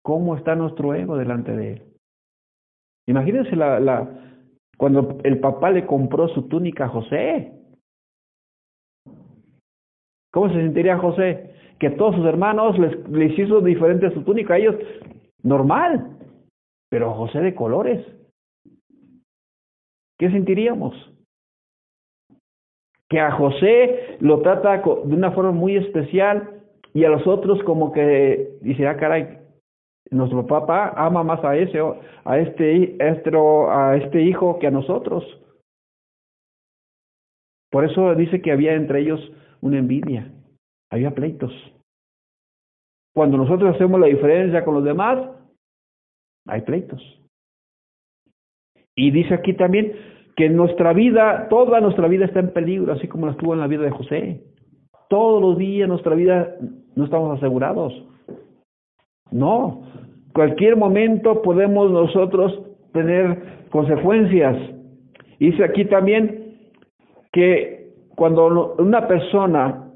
¿Cómo 0.02 0.36
está 0.36 0.54
nuestro 0.54 0.94
ego 0.94 1.16
delante 1.16 1.52
de 1.52 1.72
Él? 1.72 1.82
Imagínense 3.08 3.54
la, 3.56 3.80
la, 3.80 4.08
cuando 4.76 5.18
el 5.24 5.40
papá 5.40 5.70
le 5.70 5.86
compró 5.86 6.28
su 6.28 6.48
túnica 6.48 6.84
a 6.84 6.88
José. 6.88 7.52
¿Cómo 10.32 10.48
se 10.48 10.54
sentiría 10.54 10.98
José? 10.98 11.54
Que 11.78 11.90
todos 11.90 12.16
sus 12.16 12.26
hermanos 12.26 12.78
les, 12.78 13.08
les 13.08 13.38
hizo 13.38 13.60
diferente 13.60 14.12
su 14.12 14.22
túnica 14.22 14.54
a 14.54 14.58
ellos. 14.58 14.76
Normal. 15.42 16.18
Pero 16.90 17.14
José 17.14 17.40
de 17.40 17.54
colores. 17.54 18.06
¿Qué 20.18 20.30
sentiríamos? 20.30 20.94
que 23.08 23.20
a 23.20 23.30
José 23.32 24.16
lo 24.20 24.40
trata 24.40 24.78
de 24.78 25.14
una 25.14 25.30
forma 25.32 25.52
muy 25.52 25.76
especial 25.76 26.55
y 26.96 27.04
a 27.04 27.10
los 27.10 27.26
otros 27.26 27.62
como 27.64 27.92
que 27.92 28.56
dice, 28.62 28.86
ah, 28.86 28.96
caray, 28.96 29.38
nuestro 30.10 30.46
papá 30.46 30.94
ama 30.96 31.22
más 31.22 31.44
a 31.44 31.54
ese, 31.54 31.78
a 32.24 32.38
este, 32.38 32.96
a 32.98 33.96
este 33.96 34.22
hijo 34.22 34.58
que 34.58 34.66
a 34.66 34.70
nosotros. 34.70 35.22
Por 37.70 37.84
eso 37.84 38.14
dice 38.14 38.40
que 38.40 38.50
había 38.50 38.72
entre 38.72 39.00
ellos 39.00 39.20
una 39.60 39.76
envidia, 39.76 40.32
había 40.90 41.10
pleitos. 41.10 41.52
Cuando 43.14 43.36
nosotros 43.36 43.74
hacemos 43.74 44.00
la 44.00 44.06
diferencia 44.06 44.64
con 44.64 44.76
los 44.76 44.84
demás, 44.84 45.18
hay 46.46 46.62
pleitos. 46.62 47.02
Y 48.94 49.10
dice 49.10 49.34
aquí 49.34 49.52
también, 49.52 49.92
que 50.34 50.48
nuestra 50.48 50.94
vida, 50.94 51.48
toda 51.50 51.78
nuestra 51.82 52.08
vida 52.08 52.24
está 52.24 52.40
en 52.40 52.54
peligro, 52.54 52.94
así 52.94 53.06
como 53.06 53.26
la 53.26 53.32
estuvo 53.32 53.52
en 53.52 53.60
la 53.60 53.66
vida 53.66 53.82
de 53.82 53.90
José. 53.90 54.44
Todos 55.10 55.42
los 55.42 55.58
días 55.58 55.86
nuestra 55.86 56.14
vida 56.14 56.56
no 56.96 57.04
estamos 57.04 57.38
asegurados. 57.38 57.92
No, 59.30 59.82
cualquier 60.32 60.76
momento 60.76 61.42
podemos 61.42 61.90
nosotros 61.90 62.60
tener 62.92 63.68
consecuencias. 63.70 64.56
Dice 65.38 65.62
aquí 65.64 65.84
también 65.84 66.58
que 67.32 67.92
cuando 68.16 68.74
una 68.78 69.06
persona 69.06 69.92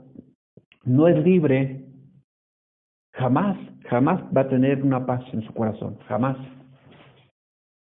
no 0.85 1.09
es 1.09 1.25
libre, 1.25 1.85
jamás, 3.15 3.57
jamás 3.89 4.21
va 4.37 4.43
a 4.43 4.49
tener 4.49 4.83
una 4.83 5.07
paz 5.07 5.23
en 5.33 5.43
su 5.43 5.53
corazón, 5.55 5.99
jamás. 6.07 6.37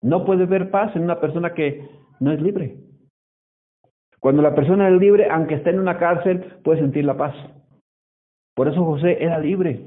No 0.03 0.25
puede 0.25 0.47
ver 0.47 0.71
paz 0.71 0.95
en 0.95 1.03
una 1.03 1.21
persona 1.21 1.53
que 1.53 1.85
no 2.21 2.33
es 2.33 2.41
libre. 2.41 2.77
Cuando 4.21 4.43
la 4.43 4.55
persona 4.55 4.89
es 4.89 5.01
libre, 5.01 5.29
aunque 5.31 5.55
esté 5.55 5.71
en 5.71 5.81
una 5.81 5.99
cárcel, 5.99 6.59
puede 6.63 6.81
sentir 6.81 7.05
la 7.05 7.17
paz. 7.17 7.35
Por 8.61 8.69
eso 8.69 8.85
José 8.85 9.17
era 9.25 9.39
libre. 9.39 9.81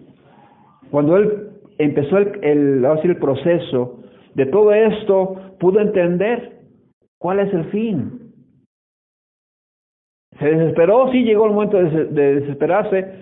Cuando 0.89 1.15
él 1.15 1.49
empezó 1.77 2.17
el, 2.17 2.43
el, 2.43 2.83
el 2.83 3.17
proceso 3.17 3.99
de 4.33 4.47
todo 4.47 4.73
esto, 4.73 5.35
pudo 5.59 5.79
entender 5.79 6.61
cuál 7.19 7.37
es 7.37 7.53
el 7.53 7.65
fin. 7.65 8.33
Se 10.39 10.45
desesperó, 10.45 11.11
sí 11.11 11.21
llegó 11.23 11.45
el 11.45 11.53
momento 11.53 11.77
de, 11.77 12.05
de 12.05 12.39
desesperarse, 12.39 13.13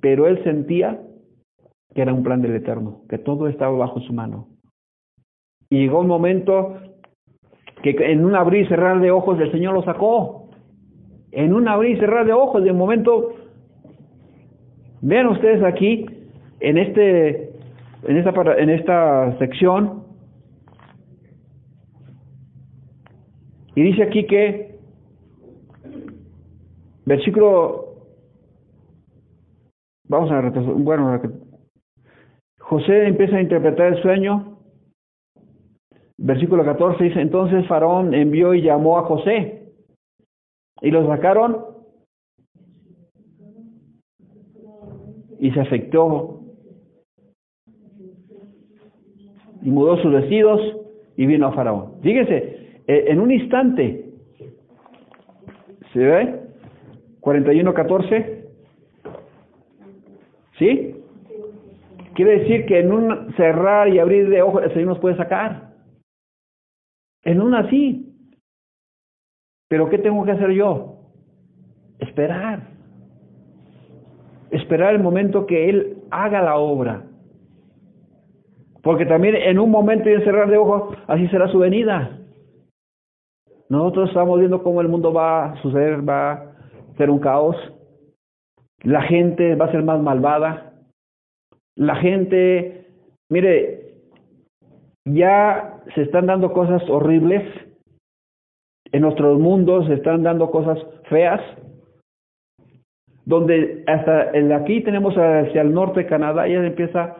pero 0.00 0.26
él 0.26 0.42
sentía 0.42 1.00
que 1.94 2.02
era 2.02 2.12
un 2.12 2.24
plan 2.24 2.42
del 2.42 2.56
Eterno, 2.56 3.02
que 3.08 3.18
todo 3.18 3.46
estaba 3.46 3.78
bajo 3.78 4.00
su 4.00 4.12
mano. 4.12 4.48
Y 5.70 5.82
llegó 5.82 6.00
un 6.00 6.08
momento 6.08 6.78
que 7.80 7.90
en 7.90 8.24
un 8.24 8.34
abrir 8.34 8.64
y 8.64 8.68
cerrar 8.68 9.00
de 9.00 9.12
ojos 9.12 9.38
el 9.38 9.52
Señor 9.52 9.74
lo 9.74 9.84
sacó. 9.84 10.48
En 11.30 11.54
un 11.54 11.68
abrir 11.68 11.96
y 11.96 12.00
cerrar 12.00 12.26
de 12.26 12.32
ojos, 12.32 12.64
de 12.64 12.72
momento, 12.72 13.45
vean 15.00 15.26
ustedes 15.28 15.62
aquí, 15.62 16.06
en 16.60 16.78
este, 16.78 17.52
en 18.04 18.16
esta, 18.16 18.58
en 18.58 18.70
esta 18.70 19.38
sección, 19.38 20.04
y 23.74 23.82
dice 23.82 24.02
aquí 24.02 24.26
que, 24.26 24.78
versículo, 27.04 27.96
vamos 30.08 30.30
a 30.30 30.40
retrasar, 30.40 30.72
bueno, 30.74 31.20
José 32.58 33.06
empieza 33.06 33.36
a 33.36 33.42
interpretar 33.42 33.94
el 33.94 34.02
sueño, 34.02 34.56
Versículo 36.18 36.64
14 36.64 37.04
dice, 37.04 37.20
entonces 37.20 37.66
Faraón 37.66 38.14
envió 38.14 38.54
y 38.54 38.62
llamó 38.62 38.98
a 38.98 39.02
José 39.02 39.68
y 40.80 40.90
lo 40.90 41.06
sacaron 41.06 41.75
y 45.38 45.50
se 45.50 45.60
afectó 45.60 46.40
y 49.62 49.70
mudó 49.70 49.96
sus 49.98 50.12
vestidos 50.12 50.60
y 51.16 51.26
vino 51.26 51.48
a 51.48 51.52
Faraón. 51.52 52.00
Fíjese, 52.02 52.82
eh, 52.86 53.04
en 53.08 53.20
un 53.20 53.32
instante, 53.32 54.04
¿se 55.92 55.98
ve? 55.98 56.40
41-14, 57.20 58.44
¿sí? 60.58 60.94
Quiere 62.14 62.38
decir 62.38 62.66
que 62.66 62.78
en 62.78 62.92
un 62.92 63.34
cerrar 63.34 63.88
y 63.88 63.98
abrir 63.98 64.28
de 64.28 64.40
ojos 64.40 64.62
el 64.62 64.72
Señor 64.72 64.88
nos 64.88 64.98
puede 65.00 65.16
sacar. 65.16 65.74
En 67.24 67.42
una 67.42 67.68
sí. 67.68 68.14
Pero 69.68 69.90
¿qué 69.90 69.98
tengo 69.98 70.24
que 70.24 70.30
hacer 70.30 70.52
yo? 70.52 71.10
Esperar. 71.98 72.75
Esperar 74.66 74.96
el 74.96 75.00
momento 75.00 75.46
que 75.46 75.68
Él 75.70 75.98
haga 76.10 76.42
la 76.42 76.56
obra. 76.56 77.04
Porque 78.82 79.06
también 79.06 79.36
en 79.36 79.60
un 79.60 79.70
momento 79.70 80.10
y 80.10 80.20
cerrar 80.24 80.50
de 80.50 80.56
ojos, 80.56 80.98
así 81.06 81.28
será 81.28 81.46
su 81.52 81.60
venida. 81.60 82.18
Nosotros 83.68 84.08
estamos 84.08 84.40
viendo 84.40 84.64
cómo 84.64 84.80
el 84.80 84.88
mundo 84.88 85.12
va 85.12 85.52
a 85.52 85.62
suceder, 85.62 86.08
va 86.08 86.32
a 86.32 86.52
ser 86.96 87.10
un 87.10 87.20
caos. 87.20 87.54
La 88.82 89.02
gente 89.02 89.54
va 89.54 89.66
a 89.66 89.70
ser 89.70 89.84
más 89.84 90.00
malvada. 90.00 90.72
La 91.76 91.94
gente, 91.94 92.88
mire, 93.30 93.94
ya 95.04 95.80
se 95.94 96.02
están 96.02 96.26
dando 96.26 96.52
cosas 96.52 96.82
horribles, 96.90 97.44
en 98.90 99.02
nuestros 99.02 99.38
mundos 99.38 99.86
se 99.86 99.94
están 99.94 100.24
dando 100.24 100.50
cosas 100.50 100.84
feas, 101.08 101.40
donde 103.26 103.84
hasta 103.86 104.30
el 104.30 104.50
aquí 104.52 104.80
tenemos 104.82 105.14
hacia 105.14 105.60
el 105.60 105.74
norte 105.74 106.06
Canadá 106.06 106.48
ya 106.48 106.64
empieza 106.64 107.16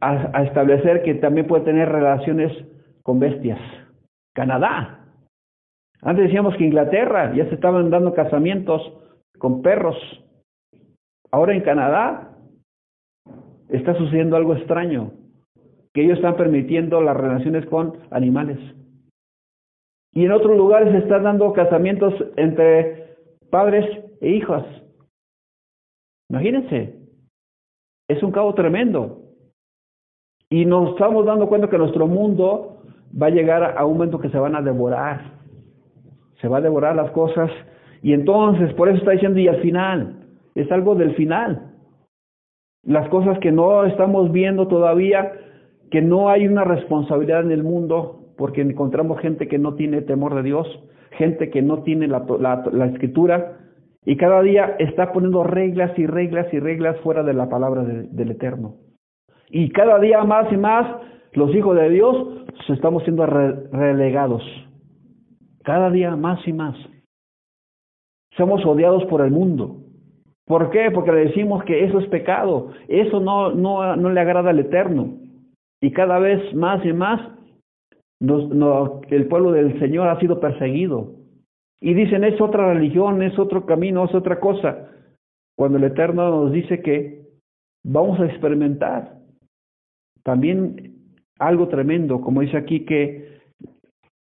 a, 0.00 0.30
a 0.32 0.44
establecer 0.44 1.02
que 1.02 1.14
también 1.16 1.46
puede 1.46 1.64
tener 1.64 1.90
relaciones 1.90 2.52
con 3.02 3.18
bestias. 3.18 3.60
Canadá. 4.34 5.04
Antes 6.00 6.26
decíamos 6.26 6.56
que 6.56 6.64
Inglaterra 6.64 7.34
ya 7.34 7.46
se 7.48 7.56
estaban 7.56 7.90
dando 7.90 8.14
casamientos 8.14 8.80
con 9.38 9.62
perros. 9.62 9.96
Ahora 11.30 11.54
en 11.54 11.62
Canadá 11.62 12.36
está 13.68 13.94
sucediendo 13.94 14.36
algo 14.36 14.54
extraño 14.54 15.10
que 15.92 16.04
ellos 16.04 16.18
están 16.18 16.36
permitiendo 16.36 17.00
las 17.00 17.16
relaciones 17.16 17.66
con 17.66 17.98
animales. 18.10 18.58
Y 20.12 20.24
en 20.24 20.32
otros 20.32 20.56
lugares 20.56 20.92
se 20.92 20.98
están 20.98 21.24
dando 21.24 21.52
casamientos 21.52 22.14
entre 22.36 23.16
padres 23.50 23.84
e 24.20 24.30
hijas. 24.30 24.64
Imagínense, 26.30 26.98
es 28.08 28.22
un 28.22 28.32
cabo 28.32 28.54
tremendo. 28.54 29.22
Y 30.50 30.64
nos 30.64 30.90
estamos 30.90 31.26
dando 31.26 31.48
cuenta 31.48 31.68
que 31.68 31.78
nuestro 31.78 32.06
mundo 32.06 32.82
va 33.20 33.26
a 33.26 33.30
llegar 33.30 33.76
a 33.76 33.84
un 33.84 33.94
momento 33.94 34.18
que 34.18 34.30
se 34.30 34.38
van 34.38 34.54
a 34.54 34.62
devorar. 34.62 35.38
Se 36.40 36.48
va 36.48 36.58
a 36.58 36.62
devorar 36.62 36.96
las 36.96 37.10
cosas. 37.10 37.50
Y 38.02 38.12
entonces, 38.12 38.72
por 38.74 38.88
eso 38.88 38.98
está 38.98 39.10
diciendo, 39.12 39.38
y 39.40 39.48
al 39.48 39.60
final, 39.60 40.26
es 40.54 40.70
algo 40.72 40.94
del 40.94 41.14
final. 41.14 41.74
Las 42.84 43.08
cosas 43.08 43.38
que 43.40 43.52
no 43.52 43.84
estamos 43.84 44.32
viendo 44.32 44.68
todavía, 44.68 45.32
que 45.90 46.00
no 46.00 46.30
hay 46.30 46.46
una 46.46 46.64
responsabilidad 46.64 47.42
en 47.42 47.52
el 47.52 47.62
mundo 47.62 48.18
porque 48.36 48.62
encontramos 48.62 49.20
gente 49.20 49.48
que 49.48 49.58
no 49.58 49.74
tiene 49.74 50.00
temor 50.00 50.34
de 50.36 50.44
Dios, 50.44 50.66
gente 51.10 51.50
que 51.50 51.60
no 51.60 51.82
tiene 51.82 52.06
la, 52.06 52.24
la, 52.72 52.86
escritura 52.86 53.58
y 54.04 54.16
cada 54.16 54.42
día 54.42 54.76
está 54.78 55.12
poniendo 55.12 55.44
reglas 55.44 55.96
y 55.98 56.06
reglas 56.06 56.52
y 56.52 56.58
reglas 56.58 56.98
fuera 57.00 57.22
de 57.22 57.34
la 57.34 57.48
palabra 57.48 57.82
del 57.84 58.30
Eterno. 58.30 58.76
Y 59.50 59.70
cada 59.70 59.98
día 59.98 60.22
más 60.24 60.50
y 60.52 60.56
más 60.56 60.86
los 61.32 61.54
hijos 61.54 61.76
de 61.76 61.90
Dios 61.90 62.46
estamos 62.68 63.02
siendo 63.04 63.26
relegados. 63.26 64.42
Cada 65.64 65.90
día 65.90 66.16
más 66.16 66.46
y 66.46 66.52
más. 66.52 66.76
Somos 68.36 68.64
odiados 68.64 69.04
por 69.06 69.20
el 69.20 69.30
mundo. 69.30 69.76
¿Por 70.46 70.70
qué? 70.70 70.90
Porque 70.90 71.12
le 71.12 71.26
decimos 71.26 71.64
que 71.64 71.84
eso 71.84 71.98
es 71.98 72.08
pecado. 72.08 72.70
Eso 72.88 73.20
no, 73.20 73.52
no, 73.52 73.96
no 73.96 74.10
le 74.10 74.20
agrada 74.20 74.50
al 74.50 74.58
Eterno. 74.58 75.18
Y 75.80 75.92
cada 75.92 76.18
vez 76.18 76.54
más 76.54 76.84
y 76.84 76.92
más 76.92 77.20
el 78.20 79.28
pueblo 79.28 79.52
del 79.52 79.78
Señor 79.78 80.08
ha 80.08 80.18
sido 80.18 80.40
perseguido. 80.40 81.17
Y 81.80 81.94
dicen, 81.94 82.24
es 82.24 82.40
otra 82.40 82.72
religión, 82.72 83.22
es 83.22 83.38
otro 83.38 83.66
camino, 83.66 84.04
es 84.04 84.14
otra 84.14 84.40
cosa. 84.40 84.90
Cuando 85.56 85.78
el 85.78 85.84
Eterno 85.84 86.30
nos 86.30 86.52
dice 86.52 86.82
que 86.82 87.22
vamos 87.84 88.18
a 88.20 88.26
experimentar 88.26 89.16
también 90.24 90.94
algo 91.38 91.68
tremendo, 91.68 92.20
como 92.20 92.40
dice 92.40 92.56
aquí 92.56 92.84
que 92.84 93.38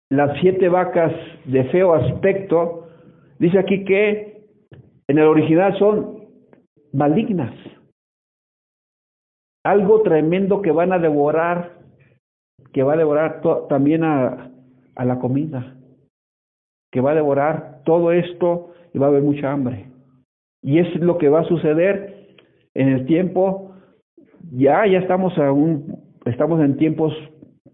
las 0.09 0.37
siete 0.39 0.69
vacas 0.69 1.13
de 1.45 1.63
feo 1.65 1.93
aspecto, 1.93 2.87
dice 3.39 3.57
aquí 3.57 3.85
que 3.85 4.45
en 5.07 5.17
el 5.17 5.25
original 5.25 5.77
son 5.79 6.25
malignas 6.93 7.53
algo 9.65 10.03
tremendo 10.03 10.61
que 10.61 10.71
van 10.71 10.93
a 10.93 10.99
devorar, 10.99 11.79
que 12.71 12.83
va 12.83 12.93
a 12.93 12.97
devorar 12.97 13.41
también 13.67 14.03
a, 14.03 14.51
a 14.95 15.05
la 15.05 15.17
comida, 15.17 15.74
que 16.95 17.01
va 17.01 17.11
a 17.11 17.15
devorar 17.15 17.81
todo 17.83 18.13
esto 18.13 18.71
y 18.93 18.99
va 18.99 19.07
a 19.07 19.09
haber 19.09 19.21
mucha 19.21 19.51
hambre. 19.51 19.87
Y 20.61 20.79
es 20.79 20.95
lo 21.01 21.17
que 21.17 21.27
va 21.27 21.41
a 21.41 21.43
suceder 21.43 22.37
en 22.73 22.87
el 22.87 23.05
tiempo, 23.05 23.75
ya, 24.53 24.87
ya 24.87 24.99
estamos 24.99 25.37
aún, 25.37 26.01
estamos 26.23 26.61
en 26.61 26.77
tiempos, 26.77 27.13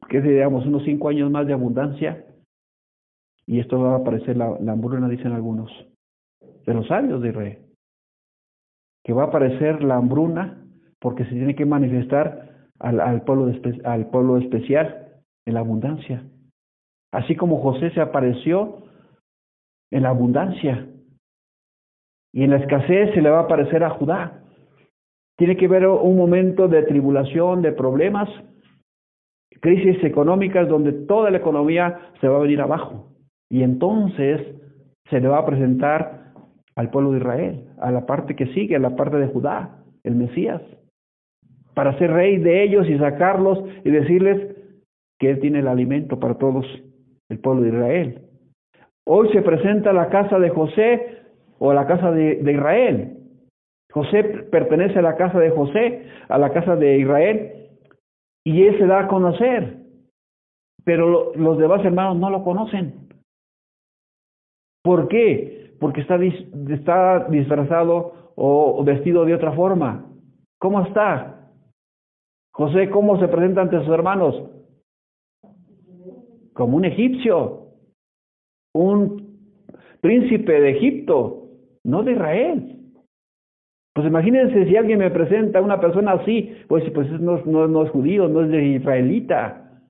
que 0.10 0.21
digamos, 0.21 0.65
unos 0.65 0.84
cinco 0.86 1.10
años 1.10 1.29
más 1.29 1.45
de 1.45 1.53
abundancia, 1.53 2.25
y 3.45 3.60
esto 3.60 3.79
va 3.79 3.93
a 3.93 3.97
aparecer 3.97 4.38
la, 4.38 4.47
hambruna, 4.47 5.07
dicen 5.07 5.34
algunos, 5.34 5.69
de 6.65 6.73
los 6.73 6.88
sabios 6.88 7.21
de 7.21 7.29
Israel, 7.29 7.60
que 9.03 9.13
va 9.13 9.25
a 9.25 9.27
aparecer 9.27 9.84
la 9.84 9.97
hambruna 9.97 10.65
porque 10.97 11.25
se 11.25 11.36
tiene 11.36 11.53
que 11.53 11.67
manifestar 11.67 12.69
al, 12.79 12.99
al, 12.99 13.21
pueblo, 13.21 13.53
al 13.84 14.10
pueblo 14.10 14.39
especial 14.39 15.21
en 15.45 15.53
la 15.53 15.60
abundancia. 15.60 16.23
Así 17.13 17.36
como 17.36 17.62
José 17.62 17.91
se 17.91 18.01
apareció 18.01 18.81
en 19.91 20.04
la 20.04 20.10
abundancia 20.10 20.88
y 22.34 22.43
en 22.43 22.51
la 22.51 22.58
escasez 22.58 23.13
se 23.13 23.21
le 23.21 23.30
va 23.30 23.39
a 23.39 23.43
aparecer 23.43 23.84
a 23.84 23.89
Judá. 23.91 24.43
Tiene 25.38 25.58
que 25.58 25.65
haber 25.65 25.88
un 25.88 26.17
momento 26.17 26.67
de 26.67 26.84
tribulación, 26.84 27.62
de 27.62 27.71
problemas, 27.71 28.30
crisis 29.60 30.04
económicas 30.04 30.67
donde 30.67 30.93
toda 30.93 31.30
la 31.30 31.38
economía 31.38 31.99
se 32.19 32.27
va 32.27 32.38
a 32.38 32.41
venir 32.41 32.62
abajo. 32.62 33.08
Y 33.49 33.63
entonces 33.63 34.41
se 35.10 35.19
le 35.19 35.27
va 35.27 35.39
a 35.39 35.45
presentar 35.45 36.34
al 36.75 36.89
pueblo 36.89 37.12
de 37.12 37.17
Israel, 37.17 37.65
a 37.80 37.91
la 37.91 38.06
parte 38.06 38.36
que 38.36 38.47
sigue, 38.54 38.75
a 38.75 38.80
la 38.80 38.95
parte 38.95 39.17
de 39.17 39.27
Judá, 39.27 39.84
el 40.04 40.15
Mesías. 40.15 40.62
para 41.73 41.97
ser 41.97 42.12
rey 42.12 42.38
de 42.38 42.63
ellos 42.63 42.88
y 42.89 42.97
sacarlos 42.97 43.63
y 43.86 43.91
decirles 43.91 44.56
que 45.17 45.32
Él 45.32 45.39
tiene 45.39 45.60
el 45.60 45.69
alimento 45.69 46.19
para 46.19 46.38
todos 46.38 46.65
el 47.30 47.39
pueblo 47.39 47.62
de 47.62 47.69
Israel. 47.69 48.30
Hoy 49.05 49.29
se 49.33 49.41
presenta 49.41 49.93
la 49.93 50.09
casa 50.09 50.37
de 50.39 50.49
José 50.49 51.23
o 51.59 51.73
la 51.73 51.87
casa 51.87 52.11
de, 52.11 52.39
Israel. 52.51 53.17
José 53.91 54.23
pertenece 54.51 54.99
a 54.99 55.01
la 55.01 55.15
casa 55.15 55.39
de 55.39 55.49
José, 55.49 56.05
a 56.29 56.37
la 56.37 56.51
casa 56.53 56.75
de 56.75 56.97
Israel, 56.99 57.69
y 58.45 58.63
él 58.63 58.77
se 58.77 58.87
da 58.87 59.01
a 59.01 59.07
conocer. 59.07 59.77
Pero 60.83 61.33
los 61.35 61.57
demás 61.57 61.83
hermanos 61.83 62.17
no 62.17 62.29
lo 62.29 62.43
conocen. 62.43 63.09
¿Por 64.83 65.07
qué? 65.07 65.75
Porque 65.79 66.01
está, 66.01 66.15
está 66.15 67.27
disfrazado 67.29 68.33
o 68.35 68.83
vestido 68.83 69.25
de 69.25 69.35
otra 69.35 69.51
forma. 69.51 70.05
¿Cómo 70.57 70.81
está? 70.81 71.49
José, 72.53 72.89
¿cómo 72.89 73.19
se 73.19 73.27
presenta 73.27 73.61
ante 73.61 73.79
sus 73.79 73.89
hermanos? 73.89 74.43
Como 76.53 76.77
un 76.77 76.85
egipcio, 76.85 77.61
un 78.73 79.38
príncipe 80.01 80.60
de 80.60 80.71
Egipto, 80.71 81.49
no 81.84 82.03
de 82.03 82.13
Israel. 82.13 82.77
Pues 83.93 84.07
imagínense 84.07 84.65
si 84.65 84.75
alguien 84.75 84.99
me 84.99 85.12
presenta 85.12 85.62
una 85.62 85.79
persona 85.79 86.13
así, 86.13 86.55
pues, 86.67 86.89
pues 86.91 87.10
no, 87.19 87.41
no, 87.45 87.67
no 87.67 87.84
es 87.84 87.91
judío, 87.91 88.27
no 88.27 88.43
es 88.43 88.49
de 88.49 88.63
israelita. 88.63 89.81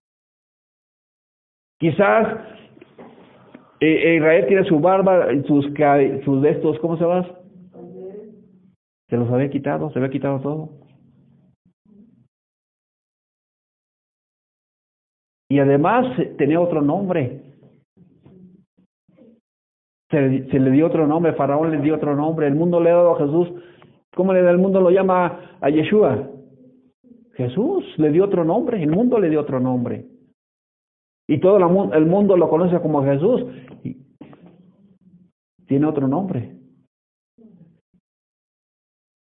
Quizás 1.80 2.28
eh, 3.80 4.14
eh, 4.14 4.16
Israel 4.18 4.46
tiene 4.48 4.64
su 4.66 4.80
barba, 4.80 5.28
sus, 5.48 5.66
sus 6.24 6.42
de 6.42 6.50
estos, 6.50 6.80
¿cómo 6.80 6.98
se 6.98 7.04
llama? 7.04 7.28
Se 9.10 9.18
los 9.18 9.30
había 9.30 9.50
quitado, 9.50 9.92
se 9.92 10.00
había 10.00 10.12
quitado 10.12 10.40
todo. 10.40 10.70
Y 15.50 15.60
además 15.60 16.16
tenía 16.38 16.62
otro 16.62 16.82
nombre. 16.82 17.51
Se, 20.12 20.50
se, 20.50 20.60
le 20.60 20.72
dio 20.72 20.88
otro 20.88 21.08
nombre, 21.08 21.34
Faraón 21.34 21.72
le 21.72 21.80
dio 21.80 21.96
otro 21.96 22.16
nombre, 22.16 22.48
el 22.48 22.56
mundo 22.56 22.80
le 22.80 22.92
ha 22.92 22.96
dado 22.96 23.16
a 23.16 23.20
Jesús. 23.20 23.52
¿Cómo 24.14 24.34
le 24.34 24.42
da 24.42 24.52
el 24.52 24.58
mundo 24.58 24.82
lo 24.82 24.92
llama 24.92 25.58
a 25.62 25.70
Yeshua? 25.70 26.30
Jesús 27.36 27.86
le 27.98 28.12
dio 28.12 28.26
otro 28.26 28.44
nombre, 28.44 28.84
el 28.84 28.92
mundo 28.92 29.20
le 29.20 29.30
dio 29.30 29.40
otro 29.40 29.60
nombre. 29.60 30.06
Y 31.28 31.40
todo 31.40 31.58
el 31.94 32.06
mundo 32.06 32.36
lo 32.36 32.50
conoce 32.50 32.80
como 32.82 33.04
Jesús. 33.04 33.46
Tiene 35.66 35.86
otro 35.86 36.08
nombre. 36.08 36.58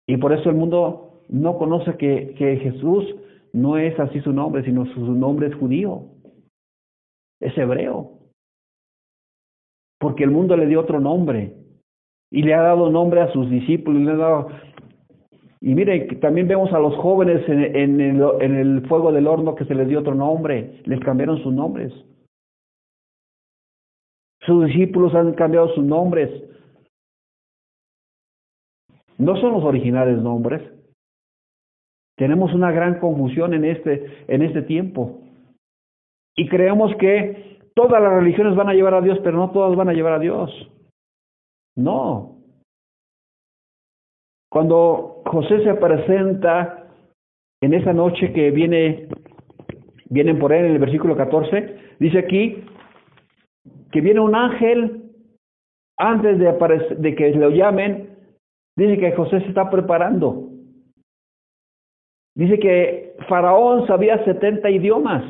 Y 0.07 0.17
por 0.17 0.33
eso 0.33 0.49
el 0.49 0.55
mundo 0.55 1.23
no 1.29 1.57
conoce 1.59 1.95
que, 1.97 2.33
que 2.35 2.57
Jesús 2.57 3.05
no 3.53 3.77
es 3.77 3.99
así 3.99 4.19
su 4.21 4.33
nombre, 4.33 4.63
sino 4.63 4.87
su 4.87 5.13
nombre 5.13 5.47
es 5.47 5.55
judío. 5.55 6.05
Es 7.39 7.55
hebreo. 7.57 8.18
Porque 9.99 10.23
el 10.23 10.31
mundo 10.31 10.55
le 10.57 10.65
dio 10.65 10.79
otro 10.79 10.99
nombre. 10.99 11.53
Y 12.31 12.43
le 12.43 12.53
ha 12.53 12.61
dado 12.61 12.89
nombre 12.89 13.21
a 13.21 13.31
sus 13.31 13.49
discípulos. 13.49 14.51
Y 15.61 15.75
mire, 15.75 16.07
también 16.21 16.47
vemos 16.47 16.71
a 16.71 16.79
los 16.79 16.95
jóvenes 16.95 17.47
en, 17.49 17.75
en, 17.75 18.01
el, 18.01 18.23
en 18.39 18.55
el 18.55 18.87
fuego 18.87 19.11
del 19.11 19.27
horno 19.27 19.55
que 19.55 19.65
se 19.65 19.75
les 19.75 19.87
dio 19.89 19.99
otro 19.99 20.15
nombre, 20.15 20.81
les 20.85 20.99
cambiaron 21.01 21.43
sus 21.43 21.53
nombres. 21.53 21.91
Sus 24.45 24.65
discípulos 24.65 25.13
han 25.15 25.33
cambiado 25.33 25.67
sus 25.75 25.83
nombres. 25.83 26.29
No 29.17 29.35
son 29.35 29.51
los 29.53 29.63
originales 29.65 30.17
nombres. 30.21 30.61
Tenemos 32.15 32.53
una 32.53 32.71
gran 32.71 32.99
confusión 32.99 33.53
en 33.53 33.65
este, 33.65 34.25
en 34.27 34.41
este 34.41 34.61
tiempo. 34.61 35.21
Y 36.35 36.47
creemos 36.47 36.95
que 36.95 37.58
todas 37.79 38.03
las 38.03 38.11
religiones 38.11 38.57
van 38.57 38.67
a 38.67 38.73
llevar 38.73 38.93
a 38.93 38.99
Dios, 38.99 39.17
pero 39.23 39.37
no 39.37 39.51
todas 39.51 39.73
van 39.77 39.87
a 39.87 39.93
llevar 39.93 40.11
a 40.11 40.19
Dios. 40.19 40.51
No. 41.77 42.35
Cuando 44.51 45.21
José 45.25 45.63
se 45.63 45.73
presenta 45.75 46.89
en 47.61 47.73
esa 47.73 47.93
noche 47.93 48.33
que 48.33 48.51
viene, 48.51 49.07
vienen 50.09 50.39
por 50.39 50.51
él 50.51 50.65
en 50.65 50.71
el 50.73 50.79
versículo 50.79 51.15
14, 51.15 51.95
dice 51.99 52.19
aquí 52.19 52.65
que 53.93 54.01
viene 54.01 54.19
un 54.19 54.35
ángel 54.35 55.13
antes 55.97 56.37
de, 56.37 56.49
aparecer, 56.49 56.97
de 56.97 57.15
que 57.15 57.31
lo 57.31 57.49
llamen, 57.49 58.09
dice 58.75 58.97
que 58.97 59.13
José 59.13 59.39
se 59.39 59.47
está 59.47 59.69
preparando. 59.69 60.49
Dice 62.35 62.59
que 62.59 63.15
Faraón 63.29 63.87
sabía 63.87 64.21
70 64.25 64.69
idiomas, 64.69 65.23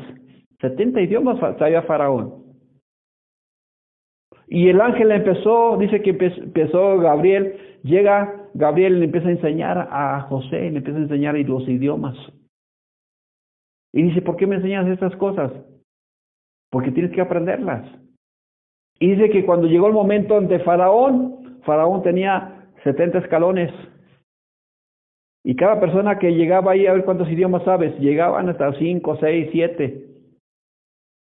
70 0.60 1.00
idiomas 1.00 1.38
sabía 1.56 1.82
Faraón. 1.82 2.39
Y 4.48 4.68
el 4.68 4.80
ángel 4.80 5.12
empezó, 5.12 5.76
dice 5.76 6.02
que 6.02 6.10
empezó 6.10 6.98
Gabriel, 6.98 7.78
llega 7.82 8.40
Gabriel 8.54 8.98
le 8.98 9.06
empieza 9.06 9.28
a 9.28 9.32
enseñar 9.32 9.88
a 9.90 10.22
José, 10.22 10.70
le 10.70 10.78
empieza 10.78 10.98
a 10.98 11.02
enseñar 11.02 11.34
los 11.36 11.68
idiomas. 11.68 12.16
Y 13.92 14.02
dice, 14.02 14.22
¿por 14.22 14.36
qué 14.36 14.46
me 14.46 14.56
enseñas 14.56 14.86
estas 14.88 15.14
cosas? 15.16 15.52
Porque 16.70 16.92
tienes 16.92 17.12
que 17.12 17.20
aprenderlas. 17.20 17.86
Y 18.98 19.12
dice 19.12 19.30
que 19.30 19.44
cuando 19.44 19.66
llegó 19.66 19.86
el 19.86 19.94
momento 19.94 20.36
ante 20.36 20.60
Faraón, 20.60 21.60
Faraón 21.64 22.02
tenía 22.02 22.70
70 22.84 23.18
escalones. 23.18 23.72
Y 25.42 25.56
cada 25.56 25.80
persona 25.80 26.18
que 26.18 26.34
llegaba 26.34 26.72
ahí 26.72 26.86
a 26.86 26.92
ver 26.92 27.04
cuántos 27.04 27.30
idiomas 27.30 27.64
sabes, 27.64 27.98
llegaban 27.98 28.48
hasta 28.48 28.72
5, 28.74 29.16
6, 29.20 29.48
7. 29.52 30.09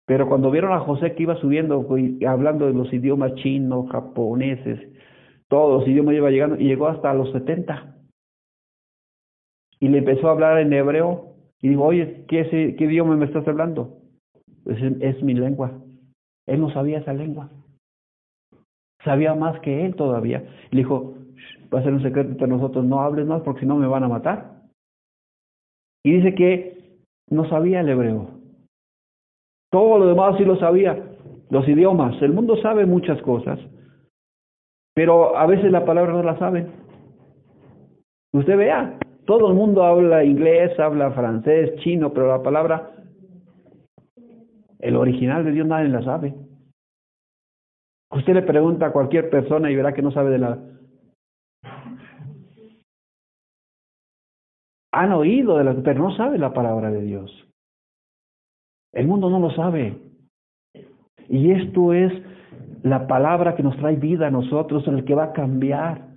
Pero 0.06 0.28
cuando 0.30 0.52
vieron 0.52 0.72
a 0.72 0.80
José 0.80 1.16
que 1.16 1.24
iba 1.24 1.36
subiendo, 1.38 1.88
hablando 2.28 2.68
de 2.68 2.74
los 2.74 2.94
idiomas 2.94 3.34
chinos, 3.36 3.90
japoneses, 3.90 4.80
todos 5.48 5.80
los 5.80 5.88
idiomas 5.88 6.16
iba 6.16 6.30
llegando 6.30 6.58
y 6.58 6.66
llegó 6.66 6.88
hasta 6.88 7.14
los 7.14 7.32
70. 7.32 7.96
Y 9.80 9.88
le 9.88 10.00
empezó 10.00 10.28
a 10.28 10.32
hablar 10.32 10.60
en 10.60 10.74
hebreo 10.74 11.36
y 11.62 11.70
dijo, 11.70 11.84
oye, 11.84 12.26
¿qué, 12.28 12.76
idioma 12.78 13.16
me 13.18 13.26
estás 13.26 13.48
hablando? 13.48 13.98
Es, 14.66 14.82
es 15.02 15.24
mi 15.24 15.34
lengua. 15.34 15.72
Él 16.48 16.62
no 16.62 16.72
sabía 16.72 17.00
esa 17.00 17.14
lengua. 17.14 17.50
Sabía 19.04 19.34
más 19.34 19.60
que 19.62 19.86
él 19.86 19.96
todavía. 19.96 20.44
Y 20.72 20.76
le 20.76 20.82
dijo, 20.82 21.16
va 21.74 21.80
a 21.80 21.84
ser 21.84 21.94
un 21.94 22.04
secreto 22.04 22.30
entre 22.30 22.48
nosotros, 22.48 22.86
no 22.86 23.02
hables 23.02 23.26
más 23.26 23.42
porque 23.42 23.62
si 23.62 23.66
no 23.66 23.76
me 23.76 23.88
van 23.88 24.04
a 24.04 24.08
matar. 24.08 24.62
Y 26.04 26.14
dice 26.14 26.36
que 26.36 27.00
no 27.30 27.50
sabía 27.50 27.82
el 27.82 27.90
hebreo. 27.90 28.35
Todo 29.76 29.98
lo 29.98 30.08
demás 30.08 30.38
sí 30.38 30.46
lo 30.46 30.56
sabía, 30.56 30.98
los 31.50 31.68
idiomas. 31.68 32.16
El 32.22 32.32
mundo 32.32 32.56
sabe 32.62 32.86
muchas 32.86 33.22
cosas, 33.24 33.60
pero 34.94 35.36
a 35.36 35.46
veces 35.48 35.70
la 35.70 35.84
palabra 35.84 36.14
no 36.14 36.24
la 36.24 36.40
saben. 36.40 36.72
Usted 38.32 38.56
vea, 38.56 38.98
todo 39.26 39.50
el 39.50 39.54
mundo 39.54 39.84
habla 39.84 40.24
inglés, 40.24 40.80
habla 40.80 41.12
francés, 41.12 41.76
chino, 41.82 42.14
pero 42.14 42.30
la 42.30 42.42
palabra, 42.42 42.94
el 44.80 44.96
original 44.96 45.44
de 45.44 45.52
Dios 45.52 45.68
nadie 45.68 45.90
la 45.90 46.04
sabe. 46.04 46.34
Usted 48.12 48.34
le 48.34 48.44
pregunta 48.44 48.86
a 48.86 48.94
cualquier 48.94 49.30
persona 49.30 49.70
y 49.70 49.76
verá 49.76 49.94
que 49.94 50.02
no 50.02 50.12
sabe 50.12 50.30
de 50.30 50.40
la... 50.40 50.58
Han 54.94 55.12
oído 55.12 55.58
de 55.58 55.66
la... 55.66 55.74
pero 55.84 56.00
no 56.00 56.16
sabe 56.16 56.38
la 56.38 56.54
palabra 56.54 56.92
de 56.92 57.02
Dios. 57.02 57.45
El 58.96 59.08
mundo 59.08 59.30
no 59.30 59.40
lo 59.40 59.52
sabe. 59.52 59.98
Y 61.30 61.52
esto 61.52 61.94
es 61.94 62.12
la 62.82 63.08
palabra 63.08 63.56
que 63.56 63.64
nos 63.64 63.78
trae 63.78 63.98
vida 63.98 64.28
a 64.28 64.32
nosotros, 64.32 64.88
el 64.88 65.04
que 65.06 65.14
va 65.14 65.26
a 65.26 65.34
cambiar, 65.34 66.08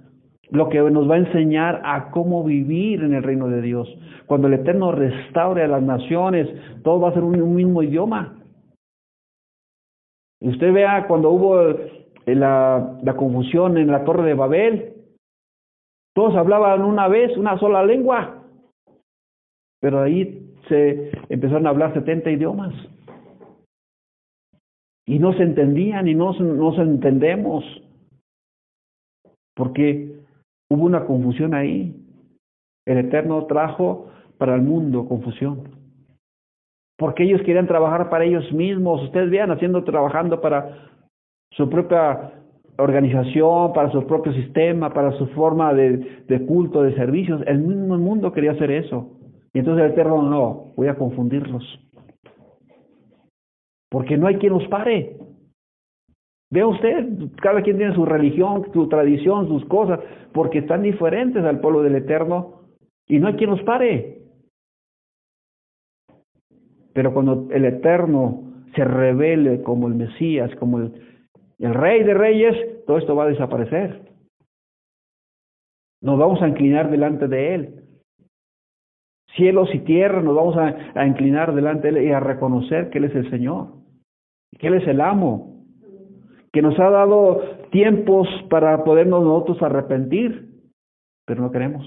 lo 0.50 0.68
que 0.68 0.78
nos 0.78 1.10
va 1.10 1.16
a 1.16 1.18
enseñar 1.18 1.82
a 1.84 2.10
cómo 2.10 2.44
vivir 2.44 3.02
en 3.02 3.14
el 3.14 3.22
reino 3.22 3.48
de 3.48 3.60
Dios. 3.60 3.88
Cuando 4.26 4.46
el 4.46 4.54
Eterno 4.54 4.92
restaure 4.92 5.62
a 5.62 5.68
las 5.68 5.82
naciones, 5.82 6.48
todo 6.84 7.00
va 7.00 7.10
a 7.10 7.14
ser 7.14 7.24
un, 7.24 7.54
mismo 7.54 7.82
idioma. 7.82 8.38
Usted 10.40 10.72
vea 10.72 11.06
cuando 11.08 11.30
hubo 11.30 11.60
eh, 11.60 12.34
la 12.34 13.14
confusión 13.16 13.76
en 13.76 13.88
la 13.88 14.04
torre 14.04 14.24
de 14.24 14.34
Babel, 14.34 14.92
todos 16.14 16.36
hablaban 16.36 16.82
una 16.82 17.08
vez, 17.08 17.36
una 17.36 17.58
sola 17.58 17.84
lengua, 17.84 18.37
pero 19.80 20.00
ahí 20.00 20.52
se 20.68 21.10
empezaron 21.28 21.66
a 21.66 21.70
hablar 21.70 21.94
70 21.94 22.30
idiomas 22.30 22.74
y 25.06 25.18
no 25.18 25.32
se 25.32 25.42
entendían 25.42 26.06
y 26.08 26.14
no 26.14 26.32
nos 26.32 26.78
entendemos 26.78 27.64
porque 29.58 30.14
hubo 30.70 30.84
una 30.84 31.04
confusión 31.04 31.52
ahí. 31.52 31.94
El 32.86 32.98
Eterno 32.98 33.44
trajo 33.46 34.08
para 34.38 34.54
el 34.54 34.62
mundo 34.62 35.08
confusión. 35.08 35.64
Porque 36.96 37.24
ellos 37.24 37.42
querían 37.42 37.66
trabajar 37.66 38.08
para 38.08 38.24
ellos 38.24 38.52
mismos. 38.52 39.02
Ustedes 39.02 39.30
vean 39.30 39.50
haciendo, 39.50 39.82
trabajando 39.82 40.40
para 40.40 40.90
su 41.52 41.68
propia 41.68 42.32
organización, 42.76 43.72
para 43.72 43.90
su 43.90 44.06
propio 44.06 44.32
sistema, 44.32 44.94
para 44.94 45.10
su 45.18 45.26
forma 45.28 45.74
de, 45.74 46.22
de 46.28 46.46
culto, 46.46 46.82
de 46.82 46.94
servicios. 46.94 47.42
El 47.46 47.58
mismo 47.58 47.98
mundo 47.98 48.32
quería 48.32 48.52
hacer 48.52 48.70
eso. 48.70 49.17
Entonces 49.58 49.84
el 49.84 49.92
Eterno 49.92 50.22
no, 50.22 50.72
voy 50.76 50.88
a 50.88 50.96
confundirlos. 50.96 51.64
Porque 53.90 54.16
no 54.16 54.26
hay 54.26 54.36
quien 54.36 54.52
los 54.52 54.66
pare. 54.68 55.16
Vea 56.50 56.66
usted, 56.66 57.08
cada 57.42 57.62
quien 57.62 57.76
tiene 57.76 57.94
su 57.94 58.04
religión, 58.04 58.66
su 58.72 58.88
tradición, 58.88 59.48
sus 59.48 59.64
cosas, 59.66 60.00
porque 60.32 60.58
están 60.60 60.82
diferentes 60.82 61.44
al 61.44 61.60
pueblo 61.60 61.82
del 61.82 61.96
Eterno 61.96 62.62
y 63.06 63.18
no 63.18 63.28
hay 63.28 63.34
quien 63.34 63.50
los 63.50 63.62
pare. 63.62 64.22
Pero 66.94 67.12
cuando 67.12 67.48
el 67.50 67.64
Eterno 67.64 68.44
se 68.74 68.84
revele 68.84 69.62
como 69.62 69.88
el 69.88 69.94
Mesías, 69.94 70.54
como 70.56 70.78
el, 70.78 70.92
el 71.58 71.74
Rey 71.74 72.02
de 72.02 72.14
Reyes, 72.14 72.84
todo 72.86 72.98
esto 72.98 73.14
va 73.14 73.24
a 73.24 73.28
desaparecer. 73.28 74.08
Nos 76.00 76.18
vamos 76.18 76.40
a 76.42 76.48
inclinar 76.48 76.90
delante 76.90 77.28
de 77.28 77.54
Él. 77.54 77.77
Cielos 79.36 79.68
y 79.74 79.80
tierra 79.80 80.22
nos 80.22 80.34
vamos 80.34 80.56
a, 80.56 81.06
inclinar 81.06 81.54
delante 81.54 81.92
de 81.92 82.00
Él 82.00 82.06
y 82.08 82.12
a 82.12 82.20
reconocer 82.20 82.90
que 82.90 82.98
Él 82.98 83.04
es 83.04 83.14
el 83.14 83.30
Señor, 83.30 83.68
que 84.58 84.68
Él 84.68 84.74
es 84.74 84.88
el 84.88 85.00
amo, 85.00 85.64
que 86.52 86.62
nos 86.62 86.78
ha 86.78 86.90
dado 86.90 87.42
tiempos 87.70 88.26
para 88.48 88.84
podernos 88.84 89.22
nosotros 89.22 89.62
arrepentir, 89.62 90.48
pero 91.26 91.42
no 91.42 91.52
queremos. 91.52 91.86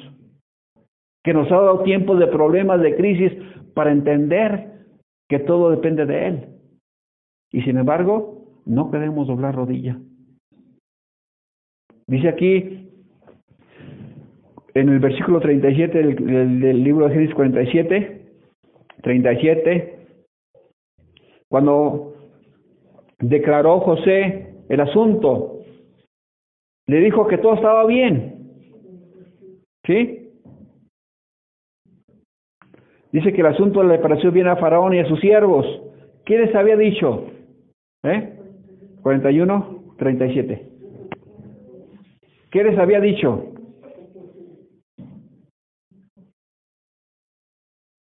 Que 1.23 1.33
nos 1.33 1.51
ha 1.51 1.55
dado 1.55 1.83
tiempos 1.83 2.19
de 2.19 2.27
problemas, 2.27 2.81
de 2.81 2.95
crisis, 2.95 3.33
para 3.73 3.91
entender 3.91 4.85
que 5.27 5.39
todo 5.39 5.71
depende 5.71 6.05
de 6.05 6.27
Él. 6.27 6.47
Y 7.51 7.61
sin 7.63 7.77
embargo, 7.77 8.61
no 8.65 8.91
queremos 8.91 9.27
doblar 9.27 9.55
rodilla. 9.55 9.97
Dice 12.07 12.29
aquí, 12.29 12.90
en 14.73 14.89
el 14.89 14.99
versículo 14.99 15.39
37 15.39 15.97
del, 15.97 16.15
del, 16.15 16.59
del 16.59 16.83
libro 16.83 17.07
de 17.07 17.13
Génesis 17.13 17.35
47, 17.35 18.21
37, 19.01 19.99
cuando 21.49 22.13
declaró 23.19 23.79
José 23.81 24.55
el 24.69 24.79
asunto, 24.79 25.59
le 26.87 26.99
dijo 26.99 27.27
que 27.27 27.37
todo 27.37 27.55
estaba 27.55 27.85
bien. 27.85 28.37
¿Sí? 29.85 30.29
Dice 33.11 33.33
que 33.33 33.41
el 33.41 33.47
asunto 33.47 33.83
le 33.83 33.99
pareció 33.99 34.31
bien 34.31 34.47
a 34.47 34.55
Faraón 34.55 34.93
y 34.93 34.99
a 34.99 35.07
sus 35.07 35.19
siervos. 35.19 35.65
¿Qué 36.25 36.37
les 36.37 36.55
había 36.55 36.77
dicho? 36.77 37.27
¿Eh? 38.03 38.37
41, 39.01 39.95
37. 39.97 40.69
¿Qué 42.51 42.63
les 42.63 42.77
había 42.77 42.99
dicho? 43.01 43.53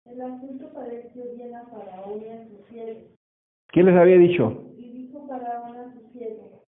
El 0.06 0.22
asunto 0.22 0.74
pareció 0.74 1.24
bien 1.36 1.56
a 1.56 1.66
Faraón 1.68 2.22
y 2.22 2.30
a 2.30 2.48
sus 2.48 2.66
siervos. 2.68 3.20
¿Qué 3.72 3.84
les 3.84 3.96
había 3.96 4.18
dicho? 4.18 4.64
Y 4.78 5.06
dijo 5.06 5.28
Faraón 5.28 5.78
a 5.78 5.94
sus 5.94 6.12
siervos, 6.12 6.64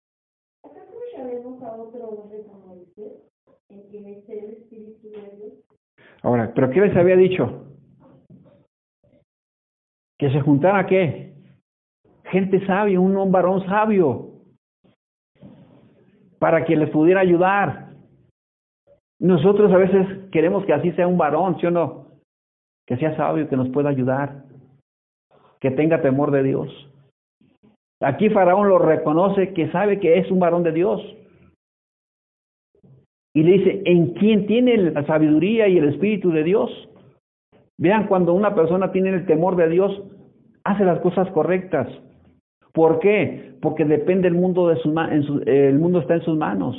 ¿acaso 0.63 0.91
llamaremos 1.17 1.61
a 1.63 1.73
otro 1.73 2.09
hombre 2.09 2.43
como 2.43 2.75
en 3.69 3.81
quien 3.89 4.05
esté 4.07 4.45
el 4.45 4.51
Espíritu 4.51 5.09
de 5.09 5.35
Dios? 5.37 5.53
Ahora, 6.21 6.51
¿pero 6.53 6.69
qué 6.69 6.81
les 6.81 6.95
había 6.95 7.15
dicho? 7.15 7.65
Que 10.19 10.29
se 10.31 10.41
juntara 10.41 10.85
qué? 10.85 11.33
Gente 12.25 12.63
sabia, 12.67 12.99
un, 12.99 13.17
un 13.17 13.31
varón 13.31 13.65
sabio, 13.65 14.31
para 16.37 16.63
que 16.65 16.75
les 16.75 16.89
pudiera 16.91 17.21
ayudar. 17.21 17.93
Nosotros 19.19 19.71
a 19.71 19.77
veces 19.77 20.29
queremos 20.31 20.65
que 20.65 20.73
así 20.73 20.91
sea 20.91 21.07
un 21.07 21.17
varón, 21.17 21.59
¿sí 21.59 21.65
o 21.65 21.71
no? 21.71 22.07
Que 22.85 22.97
sea 22.97 23.15
sabio, 23.15 23.49
que 23.49 23.57
nos 23.57 23.69
pueda 23.69 23.89
ayudar, 23.89 24.45
que 25.59 25.71
tenga 25.71 26.01
temor 26.01 26.31
de 26.31 26.43
Dios. 26.43 26.90
Aquí 28.01 28.29
Faraón 28.29 28.67
lo 28.67 28.79
reconoce 28.79 29.53
que 29.53 29.71
sabe 29.71 29.99
que 29.99 30.17
es 30.17 30.29
un 30.31 30.39
varón 30.39 30.63
de 30.63 30.71
Dios. 30.71 31.01
Y 33.33 33.43
le 33.43 33.51
dice, 33.53 33.81
¿en 33.85 34.13
quién 34.15 34.47
tiene 34.47 34.75
la 34.77 35.05
sabiduría 35.05 35.67
y 35.67 35.77
el 35.77 35.89
espíritu 35.89 36.31
de 36.31 36.43
Dios? 36.43 36.69
Vean, 37.77 38.07
cuando 38.07 38.33
una 38.33 38.53
persona 38.53 38.91
tiene 38.91 39.09
el 39.09 39.25
temor 39.25 39.55
de 39.55 39.69
Dios, 39.69 40.01
hace 40.63 40.83
las 40.83 40.99
cosas 40.99 41.29
correctas. 41.31 41.87
¿Por 42.73 42.99
qué? 42.99 43.57
Porque 43.61 43.85
depende 43.85 44.27
el 44.27 44.33
mundo 44.33 44.67
de 44.67 44.77
sus 44.77 44.93
en 44.95 45.23
su, 45.23 45.41
el 45.45 45.79
mundo 45.79 45.99
está 45.99 46.15
en 46.15 46.23
sus 46.23 46.37
manos. 46.37 46.75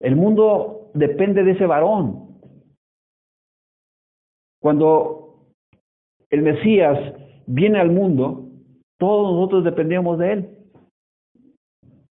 El 0.00 0.16
mundo 0.16 0.90
depende 0.94 1.42
de 1.42 1.52
ese 1.52 1.66
varón. 1.66 2.38
Cuando 4.60 5.46
el 6.30 6.42
Mesías 6.42 6.98
viene 7.46 7.78
al 7.78 7.90
mundo, 7.90 8.47
todos 8.98 9.32
nosotros 9.32 9.64
dependemos 9.64 10.18
de 10.18 10.32
él. 10.32 10.48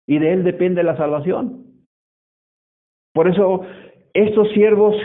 Y 0.07 0.19
de 0.19 0.33
él 0.33 0.43
depende 0.43 0.83
la 0.83 0.97
salvación. 0.97 1.65
Por 3.13 3.27
eso 3.27 3.61
estos 4.13 4.49
siervos 4.51 4.95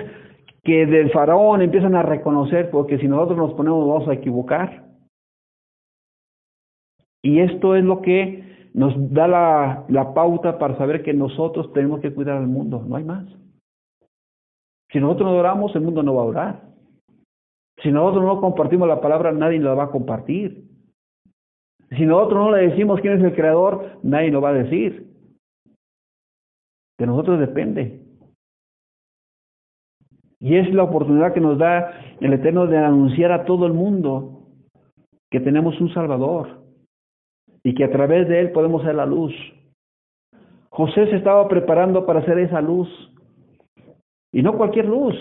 que 0.64 0.86
del 0.86 1.12
faraón 1.12 1.62
empiezan 1.62 1.94
a 1.94 2.02
reconocer, 2.02 2.70
porque 2.70 2.98
si 2.98 3.06
nosotros 3.06 3.38
nos 3.38 3.54
ponemos 3.54 3.86
vamos 3.86 4.08
a 4.08 4.14
equivocar. 4.14 4.84
Y 7.22 7.40
esto 7.40 7.76
es 7.76 7.84
lo 7.84 8.02
que 8.02 8.70
nos 8.74 8.94
da 9.12 9.28
la, 9.28 9.84
la 9.88 10.12
pauta 10.12 10.58
para 10.58 10.76
saber 10.76 11.02
que 11.02 11.12
nosotros 11.12 11.72
tenemos 11.72 12.00
que 12.00 12.12
cuidar 12.12 12.36
al 12.36 12.46
mundo, 12.46 12.84
no 12.86 12.96
hay 12.96 13.04
más. 13.04 13.26
Si 14.92 15.00
nosotros 15.00 15.30
no 15.30 15.36
oramos, 15.36 15.74
el 15.74 15.82
mundo 15.82 16.02
no 16.02 16.14
va 16.14 16.22
a 16.22 16.26
orar. 16.26 16.62
Si 17.82 17.90
nosotros 17.90 18.24
no 18.24 18.40
compartimos 18.40 18.88
la 18.88 19.00
palabra, 19.00 19.32
nadie 19.32 19.58
la 19.58 19.74
va 19.74 19.84
a 19.84 19.90
compartir. 19.90 20.65
Si 21.90 22.04
nosotros 22.04 22.38
no 22.38 22.56
le 22.56 22.68
decimos 22.68 23.00
quién 23.00 23.14
es 23.18 23.24
el 23.24 23.34
creador, 23.34 23.98
nadie 24.02 24.30
lo 24.30 24.40
va 24.40 24.50
a 24.50 24.54
decir. 24.54 25.06
De 26.98 27.06
nosotros 27.06 27.38
depende. 27.38 28.00
Y 30.40 30.56
es 30.56 30.72
la 30.74 30.84
oportunidad 30.84 31.32
que 31.32 31.40
nos 31.40 31.58
da 31.58 31.92
el 32.20 32.32
Eterno 32.32 32.66
de 32.66 32.78
anunciar 32.78 33.32
a 33.32 33.44
todo 33.44 33.66
el 33.66 33.72
mundo 33.72 34.42
que 35.30 35.40
tenemos 35.40 35.80
un 35.80 35.92
Salvador 35.92 36.62
y 37.62 37.74
que 37.74 37.84
a 37.84 37.90
través 37.90 38.28
de 38.28 38.40
él 38.40 38.52
podemos 38.52 38.82
ser 38.82 38.94
la 38.94 39.06
luz. 39.06 39.32
José 40.70 41.06
se 41.06 41.16
estaba 41.16 41.48
preparando 41.48 42.04
para 42.04 42.20
hacer 42.20 42.38
esa 42.38 42.60
luz. 42.60 42.88
Y 44.32 44.42
no 44.42 44.56
cualquier 44.56 44.86
luz. 44.86 45.14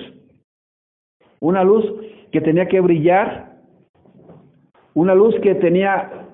Una 1.40 1.64
luz 1.64 1.86
que 2.32 2.42
tenía 2.42 2.68
que 2.68 2.82
brillar. 2.82 3.56
Una 4.94 5.16
luz 5.16 5.36
que 5.42 5.56
tenía 5.56 6.25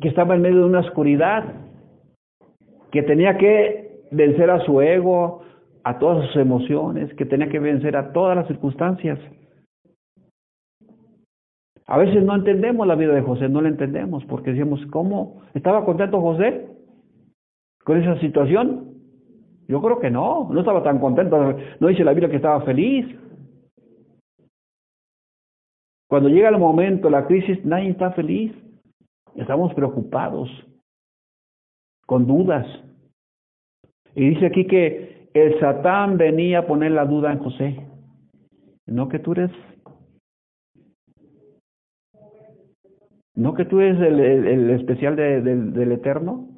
que 0.00 0.08
estaba 0.08 0.34
en 0.34 0.42
medio 0.42 0.60
de 0.60 0.64
una 0.64 0.80
oscuridad, 0.80 1.44
que 2.90 3.02
tenía 3.02 3.36
que 3.36 4.02
vencer 4.10 4.50
a 4.50 4.60
su 4.64 4.80
ego, 4.80 5.42
a 5.84 5.98
todas 5.98 6.26
sus 6.26 6.36
emociones, 6.36 7.12
que 7.14 7.26
tenía 7.26 7.48
que 7.48 7.58
vencer 7.58 7.96
a 7.96 8.12
todas 8.12 8.36
las 8.36 8.46
circunstancias. 8.46 9.18
A 11.86 11.96
veces 11.96 12.22
no 12.22 12.34
entendemos 12.34 12.86
la 12.86 12.94
vida 12.94 13.14
de 13.14 13.22
José, 13.22 13.48
no 13.48 13.62
la 13.62 13.68
entendemos, 13.68 14.24
porque 14.26 14.52
decimos, 14.52 14.84
¿cómo? 14.90 15.40
¿Estaba 15.54 15.84
contento 15.86 16.20
José 16.20 16.68
con 17.82 18.00
esa 18.00 18.20
situación? 18.20 18.88
Yo 19.68 19.80
creo 19.80 19.98
que 19.98 20.10
no, 20.10 20.48
no 20.50 20.60
estaba 20.60 20.82
tan 20.82 20.98
contento, 20.98 21.56
no 21.80 21.88
dice 21.88 22.04
la 22.04 22.12
Biblia 22.12 22.30
que 22.30 22.36
estaba 22.36 22.60
feliz. 22.62 23.06
Cuando 26.08 26.28
llega 26.28 26.48
el 26.48 26.58
momento, 26.58 27.08
la 27.10 27.26
crisis, 27.26 27.64
nadie 27.64 27.90
está 27.90 28.12
feliz. 28.12 28.52
Estamos 29.38 29.72
preocupados, 29.72 30.50
con 32.06 32.26
dudas. 32.26 32.66
Y 34.16 34.30
dice 34.30 34.46
aquí 34.46 34.66
que 34.66 35.30
el 35.32 35.60
Satán 35.60 36.18
venía 36.18 36.60
a 36.60 36.66
poner 36.66 36.90
la 36.90 37.04
duda 37.04 37.32
en 37.32 37.38
José. 37.38 37.86
No 38.86 39.08
que 39.08 39.20
tú 39.20 39.32
eres, 39.32 39.52
no 43.36 43.54
que 43.54 43.64
tú 43.64 43.78
eres 43.78 44.00
el, 44.00 44.18
el, 44.18 44.70
especial 44.70 45.14
de, 45.14 45.40
de, 45.40 45.54
del 45.54 45.92
Eterno. 45.92 46.48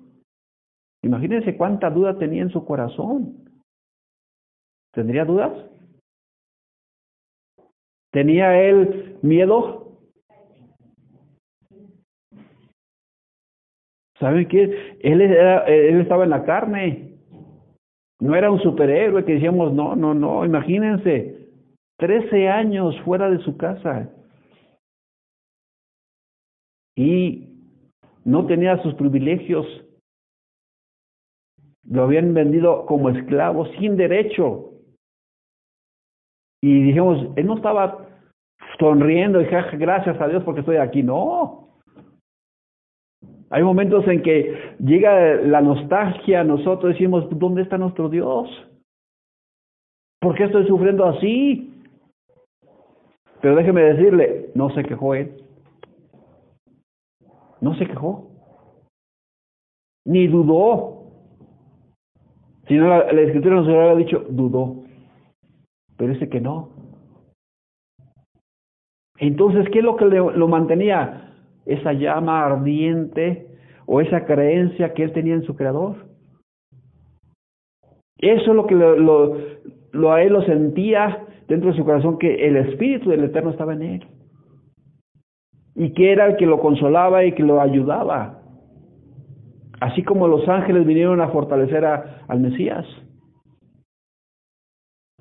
Imagínense 1.02 1.58
cuánta 1.58 1.90
duda 1.90 2.16
tenía 2.16 2.42
en 2.42 2.50
su 2.50 2.64
corazón. 2.64 3.44
¿Tendría 4.94 5.26
dudas? 5.26 5.52
¿Tenía 8.10 8.58
él 8.62 9.18
miedo? 9.20 9.89
¿Saben 14.20 14.46
qué? 14.48 14.98
Él, 15.00 15.22
era, 15.22 15.64
él 15.64 16.02
estaba 16.02 16.24
en 16.24 16.30
la 16.30 16.44
carne. 16.44 17.16
No 18.20 18.36
era 18.36 18.50
un 18.50 18.60
superhéroe 18.60 19.24
que 19.24 19.34
decíamos, 19.34 19.72
no, 19.72 19.96
no, 19.96 20.12
no, 20.12 20.44
imagínense, 20.44 21.48
13 21.96 22.48
años 22.48 23.00
fuera 23.00 23.30
de 23.30 23.38
su 23.38 23.56
casa. 23.56 24.10
Y 26.94 27.48
no 28.26 28.46
tenía 28.46 28.82
sus 28.82 28.92
privilegios. 28.94 29.66
Lo 31.88 32.02
habían 32.02 32.34
vendido 32.34 32.84
como 32.84 33.08
esclavo 33.08 33.66
sin 33.78 33.96
derecho. 33.96 34.74
Y 36.62 36.82
dijimos, 36.82 37.26
él 37.36 37.46
no 37.46 37.56
estaba 37.56 38.06
sonriendo 38.78 39.40
y 39.40 39.46
gracias 39.46 40.20
a 40.20 40.28
Dios 40.28 40.42
porque 40.44 40.60
estoy 40.60 40.76
aquí. 40.76 41.02
No. 41.02 41.69
Hay 43.50 43.64
momentos 43.64 44.06
en 44.06 44.22
que 44.22 44.76
llega 44.78 45.34
la 45.34 45.60
nostalgia, 45.60 46.44
nosotros 46.44 46.92
decimos, 46.92 47.26
¿dónde 47.30 47.62
está 47.62 47.76
nuestro 47.78 48.08
Dios? 48.08 48.48
¿Por 50.20 50.36
qué 50.36 50.44
estoy 50.44 50.68
sufriendo 50.68 51.04
así? 51.04 51.72
Pero 53.40 53.56
déjeme 53.56 53.82
decirle, 53.82 54.50
no 54.54 54.70
se 54.70 54.84
quejó 54.84 55.14
él. 55.14 55.42
No 57.60 57.74
se 57.74 57.86
quejó. 57.86 58.30
Ni 60.04 60.28
dudó. 60.28 61.10
Si 62.68 62.74
no, 62.74 62.86
la, 62.86 63.20
escritura 63.20 63.56
nos 63.56 63.66
hubiera 63.66 63.96
dicho, 63.96 64.24
dudó. 64.28 64.84
Pero 65.96 66.12
dice 66.12 66.28
que 66.28 66.40
no. 66.40 66.68
Entonces, 69.18 69.68
¿qué 69.72 69.80
es 69.80 69.84
lo 69.84 69.96
que 69.96 70.04
lo 70.04 70.48
mantenía? 70.48 71.29
Esa 71.66 71.92
llama 71.92 72.44
ardiente 72.44 73.46
o 73.86 74.00
esa 74.00 74.24
creencia 74.24 74.92
que 74.94 75.02
él 75.02 75.12
tenía 75.12 75.34
en 75.34 75.42
su 75.42 75.56
creador. 75.56 75.96
Eso 78.18 78.50
es 78.50 78.56
lo 78.56 78.66
que 78.66 78.74
lo, 78.74 79.36
lo, 79.92 80.12
a 80.12 80.22
él 80.22 80.32
lo 80.32 80.42
sentía 80.42 81.26
dentro 81.48 81.70
de 81.70 81.76
su 81.76 81.84
corazón, 81.84 82.18
que 82.18 82.46
el 82.46 82.56
Espíritu 82.56 83.10
del 83.10 83.24
Eterno 83.24 83.50
estaba 83.50 83.72
en 83.72 83.82
él. 83.82 84.06
Y 85.74 85.92
que 85.92 86.12
era 86.12 86.26
el 86.26 86.36
que 86.36 86.46
lo 86.46 86.60
consolaba 86.60 87.24
y 87.24 87.32
que 87.32 87.42
lo 87.42 87.60
ayudaba. 87.60 88.40
Así 89.80 90.02
como 90.02 90.28
los 90.28 90.46
ángeles 90.48 90.86
vinieron 90.86 91.20
a 91.20 91.28
fortalecer 91.28 91.84
a, 91.86 92.24
al 92.28 92.40
Mesías. 92.40 92.86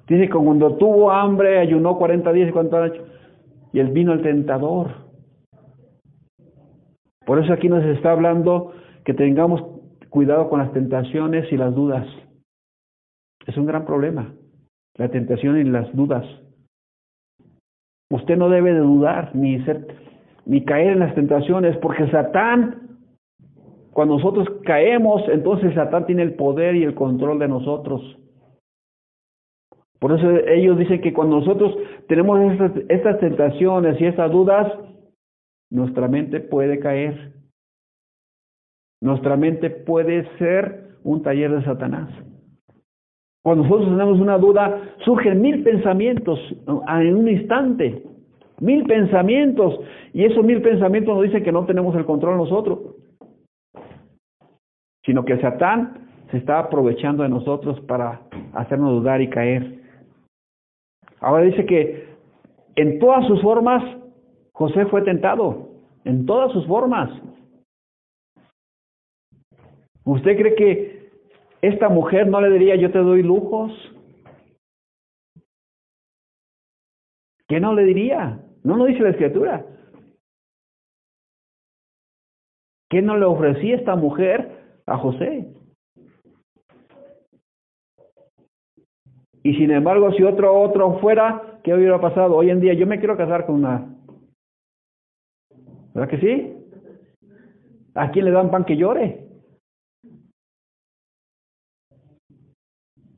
Dice 0.08 0.28
que 0.28 0.34
cuando 0.34 0.76
tuvo 0.76 1.12
hambre, 1.12 1.60
ayunó 1.60 1.98
40 1.98 2.34
días 2.34 2.50
y 2.50 2.52
cuánto 2.52 2.78
y 3.72 3.80
él 3.80 3.90
vino 3.90 4.12
el 4.12 4.22
tentador. 4.22 5.09
Por 7.30 7.38
eso 7.38 7.54
aquí 7.54 7.70
nos 7.70 7.86
está 7.86 8.12
hablando 8.12 8.74
que 9.06 9.14
tengamos 9.14 9.62
cuidado 10.10 10.50
con 10.50 10.58
las 10.58 10.74
tentaciones 10.74 11.46
y 11.54 11.58
las 11.58 11.76
dudas. 11.76 12.08
Es 13.46 13.56
un 13.56 13.68
gran 13.68 13.86
problema, 13.86 14.34
la 14.96 15.10
tentación 15.10 15.60
y 15.60 15.64
las 15.66 15.96
dudas. 15.96 16.26
Usted 18.10 18.36
no 18.36 18.50
debe 18.50 18.74
de 18.74 18.80
dudar 18.80 19.36
ni 19.36 19.64
ser 19.64 19.96
ni 20.48 20.66
caer 20.66 20.94
en 20.94 21.00
las 21.02 21.14
tentaciones, 21.14 21.78
porque 21.78 22.10
Satán, 22.10 22.98
cuando 23.92 24.16
nosotros 24.16 24.48
caemos, 24.66 25.22
entonces 25.32 25.76
Satán 25.76 26.08
tiene 26.08 26.24
el 26.24 26.34
poder 26.34 26.76
y 26.78 26.84
el 26.84 26.96
control 26.96 27.38
de 27.38 27.48
nosotros. 27.48 28.18
Por 30.00 30.18
eso 30.18 30.32
ellos 30.48 30.80
dicen 30.80 31.00
que 31.02 31.14
cuando 31.14 31.42
nosotros 31.42 31.78
tenemos 32.08 32.40
estas, 32.54 32.72
estas 32.90 33.20
tentaciones 33.20 34.02
y 34.02 34.06
estas 34.06 34.32
dudas, 34.32 34.74
nuestra 35.70 36.08
mente 36.08 36.40
puede 36.40 36.80
caer. 36.80 37.34
Nuestra 39.02 39.38
mente 39.38 39.70
puede 39.70 40.28
ser 40.38 40.98
un 41.04 41.22
taller 41.22 41.52
de 41.52 41.64
Satanás. 41.64 42.10
Cuando 43.44 43.64
nosotros 43.64 43.90
tenemos 43.90 44.20
una 44.20 44.38
duda, 44.38 44.82
surgen 45.06 45.42
mil 45.42 45.64
pensamientos 45.64 46.40
en 46.68 47.16
un 47.16 47.28
instante. 47.30 48.04
Mil 48.60 48.84
pensamientos. 48.84 49.80
Y 50.14 50.26
esos 50.26 50.44
mil 50.44 50.62
pensamientos 50.62 51.16
nos 51.16 51.24
dicen 51.24 51.44
que 51.44 51.52
no 51.52 51.66
tenemos 51.66 51.96
el 51.96 52.06
control 52.06 52.38
nosotros. 52.38 52.96
Sino 55.06 55.24
que 55.24 55.40
Satán 55.40 56.10
se 56.32 56.38
está 56.38 56.60
aprovechando 56.60 57.24
de 57.24 57.30
nosotros 57.30 57.80
para 57.82 58.22
hacernos 58.54 58.92
dudar 58.92 59.22
y 59.22 59.30
caer. 59.30 59.80
Ahora 61.22 61.44
dice 61.44 61.66
que 61.66 62.10
en 62.76 63.00
todas 63.00 63.26
sus 63.28 63.42
formas 63.42 63.84
José 64.60 64.86
fue 64.88 65.02
tentado. 65.04 65.70
En 66.04 66.26
todas 66.26 66.52
sus 66.52 66.68
formas. 66.68 67.10
¿Usted 70.04 70.38
cree 70.38 70.56
que 70.56 71.12
esta 71.62 71.88
mujer 71.88 72.28
no 72.28 72.42
le 72.42 72.50
diría 72.50 72.76
yo 72.76 72.92
te 72.92 73.00
doy 73.00 73.24
lujos? 73.24 73.72
¿Qué 77.48 77.60
no 77.62 77.74
le 77.74 77.84
diría? 77.86 78.44
No 78.64 78.76
lo 78.76 78.86
dice 78.86 79.00
la 79.00 79.12
escritura. 79.12 79.66
¿Qué 82.90 83.02
no 83.02 83.18
le 83.18 83.26
ofrecía 83.26 83.78
esta 83.78 83.96
mujer 83.96 84.82
a 84.88 84.98
José? 84.98 85.54
Y 89.44 89.56
sin 89.56 89.72
embargo, 89.72 90.12
si 90.14 90.24
otro 90.24 90.60
otro 90.60 91.00
fuera, 91.00 91.60
¿qué 91.64 91.74
hubiera 91.74 92.02
pasado? 92.02 92.36
Hoy 92.36 92.50
en 92.50 92.60
día 92.60 92.74
yo 92.74 92.86
me 92.86 93.00
quiero 93.00 93.16
casar 93.16 93.46
con 93.46 93.56
una. 93.56 93.89
¿Verdad 95.94 96.10
que 96.10 96.20
sí? 96.20 96.54
¿A 97.96 98.12
quién 98.12 98.26
le 98.26 98.32
dan 98.32 98.52
pan 98.52 98.66
que 98.66 98.78
llore? 98.78 99.26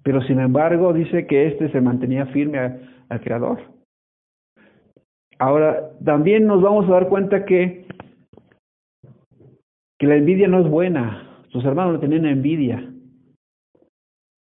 Pero 0.04 0.22
sin 0.24 0.40
embargo 0.40 0.94
dice 0.94 1.28
que 1.28 1.48
éste 1.48 1.72
se 1.72 1.82
mantenía 1.82 2.26
firme 2.28 2.60
al 3.10 3.22
Creador. 3.22 3.60
Ahora, 5.38 5.92
también 6.04 6.46
nos 6.46 6.62
vamos 6.62 6.88
a 6.88 6.94
dar 6.94 7.10
cuenta 7.10 7.46
que, 7.46 7.88
que 10.00 10.08
la 10.08 10.16
envidia 10.16 10.48
no 10.48 10.60
es 10.62 10.70
buena. 10.70 11.44
Sus 11.50 11.66
hermanos 11.66 11.94
le 11.94 12.00
tenían 12.00 12.26
envidia, 12.26 12.94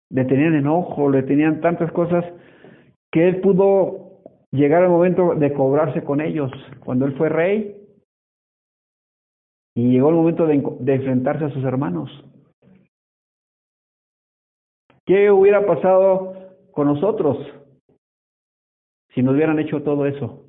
le 0.09 0.25
tenían 0.25 0.55
enojo, 0.55 1.09
le 1.09 1.23
tenían 1.23 1.61
tantas 1.61 1.91
cosas 1.91 2.25
que 3.11 3.27
él 3.27 3.41
pudo 3.41 4.21
llegar 4.51 4.83
al 4.83 4.89
momento 4.89 5.35
de 5.35 5.53
cobrarse 5.53 6.03
con 6.03 6.21
ellos. 6.21 6.51
Cuando 6.83 7.05
él 7.05 7.13
fue 7.17 7.29
rey 7.29 7.86
y 9.77 9.91
llegó 9.91 10.09
el 10.09 10.15
momento 10.15 10.47
de, 10.47 10.55
enfrentarse 10.55 11.45
a 11.45 11.53
sus 11.53 11.63
hermanos. 11.63 12.09
¿Qué 15.05 15.29
hubiera 15.29 15.67
pasado 15.67 16.33
con 16.71 16.87
nosotros 16.87 17.37
si 19.13 19.21
nos 19.21 19.35
hubieran 19.35 19.59
hecho 19.59 19.83
todo 19.83 20.07
eso? 20.07 20.47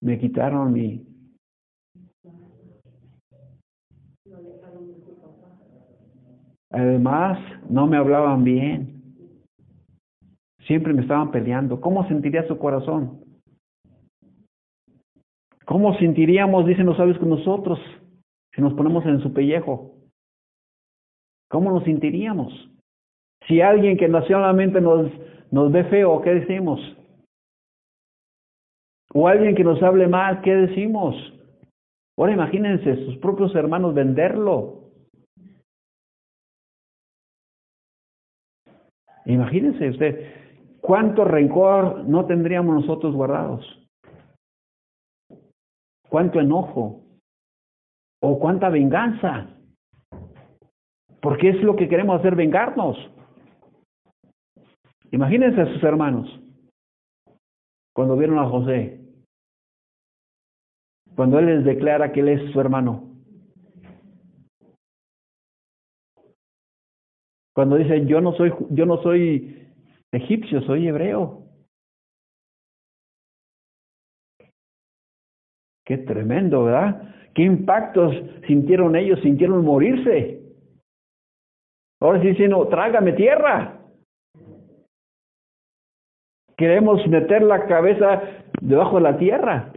Me 0.00 0.16
quitaron 0.20 0.72
mi... 0.72 1.04
Además, 6.70 7.40
no 7.68 7.88
me 7.88 7.96
hablaban 7.96 8.44
bien. 8.44 9.02
Siempre 10.68 10.92
me 10.92 11.02
estaban 11.02 11.32
peleando. 11.32 11.80
¿Cómo 11.80 12.06
sentiría 12.06 12.46
su 12.46 12.56
corazón? 12.58 13.25
¿Cómo 15.66 15.98
sentiríamos, 15.98 16.64
dicen 16.64 16.86
los 16.86 16.96
sabios, 16.96 17.18
con 17.18 17.28
nosotros 17.28 17.78
si 18.54 18.62
nos 18.62 18.72
ponemos 18.74 19.04
en 19.04 19.20
su 19.20 19.32
pellejo? 19.32 19.96
¿Cómo 21.50 21.72
nos 21.72 21.82
sentiríamos? 21.84 22.52
Si 23.46 23.60
alguien 23.60 23.96
que 23.96 24.08
nacionalmente 24.08 24.80
nos, 24.80 25.10
nos 25.50 25.72
ve 25.72 25.84
feo, 25.84 26.22
¿qué 26.22 26.34
decimos? 26.34 26.80
O 29.12 29.26
alguien 29.26 29.56
que 29.56 29.64
nos 29.64 29.82
hable 29.82 30.06
mal, 30.06 30.40
¿qué 30.42 30.54
decimos? 30.54 31.16
Ahora 32.16 32.32
imagínense, 32.32 33.04
sus 33.04 33.16
propios 33.18 33.54
hermanos 33.54 33.92
venderlo. 33.92 34.84
Imagínense 39.24 39.90
usted, 39.90 40.32
¿cuánto 40.80 41.24
rencor 41.24 42.04
no 42.08 42.26
tendríamos 42.26 42.76
nosotros 42.76 43.14
guardados? 43.14 43.85
¿Cuánto 46.16 46.40
enojo? 46.40 47.04
¿O 48.22 48.38
cuánta 48.38 48.70
venganza? 48.70 49.50
Porque 51.20 51.50
es 51.50 51.62
lo 51.62 51.76
que 51.76 51.90
queremos 51.90 52.18
hacer, 52.18 52.34
vengarnos. 52.34 52.96
Imagínense 55.10 55.60
a 55.60 55.74
sus 55.74 55.82
hermanos 55.84 56.26
cuando 57.92 58.16
vieron 58.16 58.38
a 58.38 58.48
José, 58.48 58.98
cuando 61.14 61.38
él 61.38 61.44
les 61.54 61.64
declara 61.66 62.10
que 62.10 62.20
él 62.20 62.28
es 62.28 62.50
su 62.50 62.60
hermano. 62.62 63.14
Cuando 67.54 67.76
dice, 67.76 68.06
yo 68.06 68.22
no 68.22 68.32
soy, 68.36 68.54
yo 68.70 68.86
no 68.86 69.02
soy 69.02 69.70
egipcio, 70.12 70.62
soy 70.62 70.88
hebreo. 70.88 71.45
Qué 75.86 75.98
tremendo, 75.98 76.64
¿verdad? 76.64 77.14
¿Qué 77.34 77.42
impactos 77.42 78.12
sintieron 78.46 78.96
ellos? 78.96 79.20
Sintieron 79.20 79.64
morirse. 79.64 80.42
Ahora 82.00 82.20
sí 82.20 82.28
diciendo, 82.28 82.66
trágame 82.68 83.12
tierra. 83.12 83.78
Queremos 86.56 87.06
meter 87.06 87.42
la 87.42 87.66
cabeza 87.66 88.22
debajo 88.60 88.96
de 88.96 89.02
la 89.02 89.16
tierra. 89.16 89.72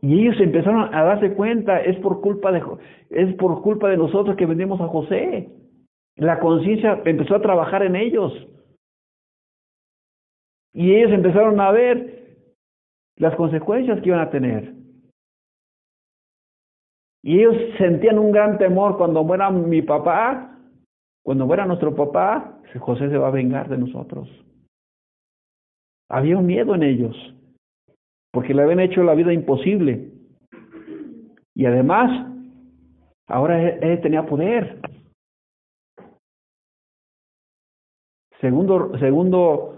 Y 0.00 0.20
ellos 0.20 0.40
empezaron 0.40 0.94
a 0.94 1.02
darse 1.02 1.34
cuenta, 1.34 1.80
es 1.80 1.96
por 1.98 2.20
culpa 2.20 2.52
de, 2.52 2.62
es 3.10 3.34
por 3.34 3.60
culpa 3.62 3.88
de 3.88 3.96
nosotros 3.96 4.36
que 4.36 4.46
vendimos 4.46 4.80
a 4.80 4.86
José. 4.86 5.50
La 6.16 6.38
conciencia 6.38 7.02
empezó 7.04 7.34
a 7.34 7.42
trabajar 7.42 7.82
en 7.82 7.96
ellos. 7.96 8.32
Y 10.72 10.94
ellos 10.94 11.10
empezaron 11.12 11.60
a 11.60 11.72
ver 11.72 12.27
las 13.18 13.34
consecuencias 13.36 14.00
que 14.00 14.08
iban 14.08 14.20
a 14.20 14.30
tener. 14.30 14.74
Y 17.22 17.40
ellos 17.40 17.56
sentían 17.76 18.18
un 18.18 18.32
gran 18.32 18.58
temor 18.58 18.96
cuando 18.96 19.24
muera 19.24 19.50
mi 19.50 19.82
papá, 19.82 20.56
cuando 21.24 21.46
muera 21.46 21.66
nuestro 21.66 21.94
papá, 21.94 22.60
José 22.78 23.08
se 23.10 23.18
va 23.18 23.28
a 23.28 23.32
vengar 23.32 23.68
de 23.68 23.78
nosotros. 23.78 24.28
Había 26.08 26.38
un 26.38 26.46
miedo 26.46 26.74
en 26.74 26.84
ellos, 26.84 27.16
porque 28.32 28.54
le 28.54 28.62
habían 28.62 28.80
hecho 28.80 29.02
la 29.02 29.14
vida 29.14 29.32
imposible. 29.32 30.10
Y 31.54 31.66
además, 31.66 32.34
ahora 33.26 33.62
él, 33.62 34.00
tenía 34.00 34.24
poder. 34.24 34.80
Segundo, 38.40 38.96
segundo 38.98 39.74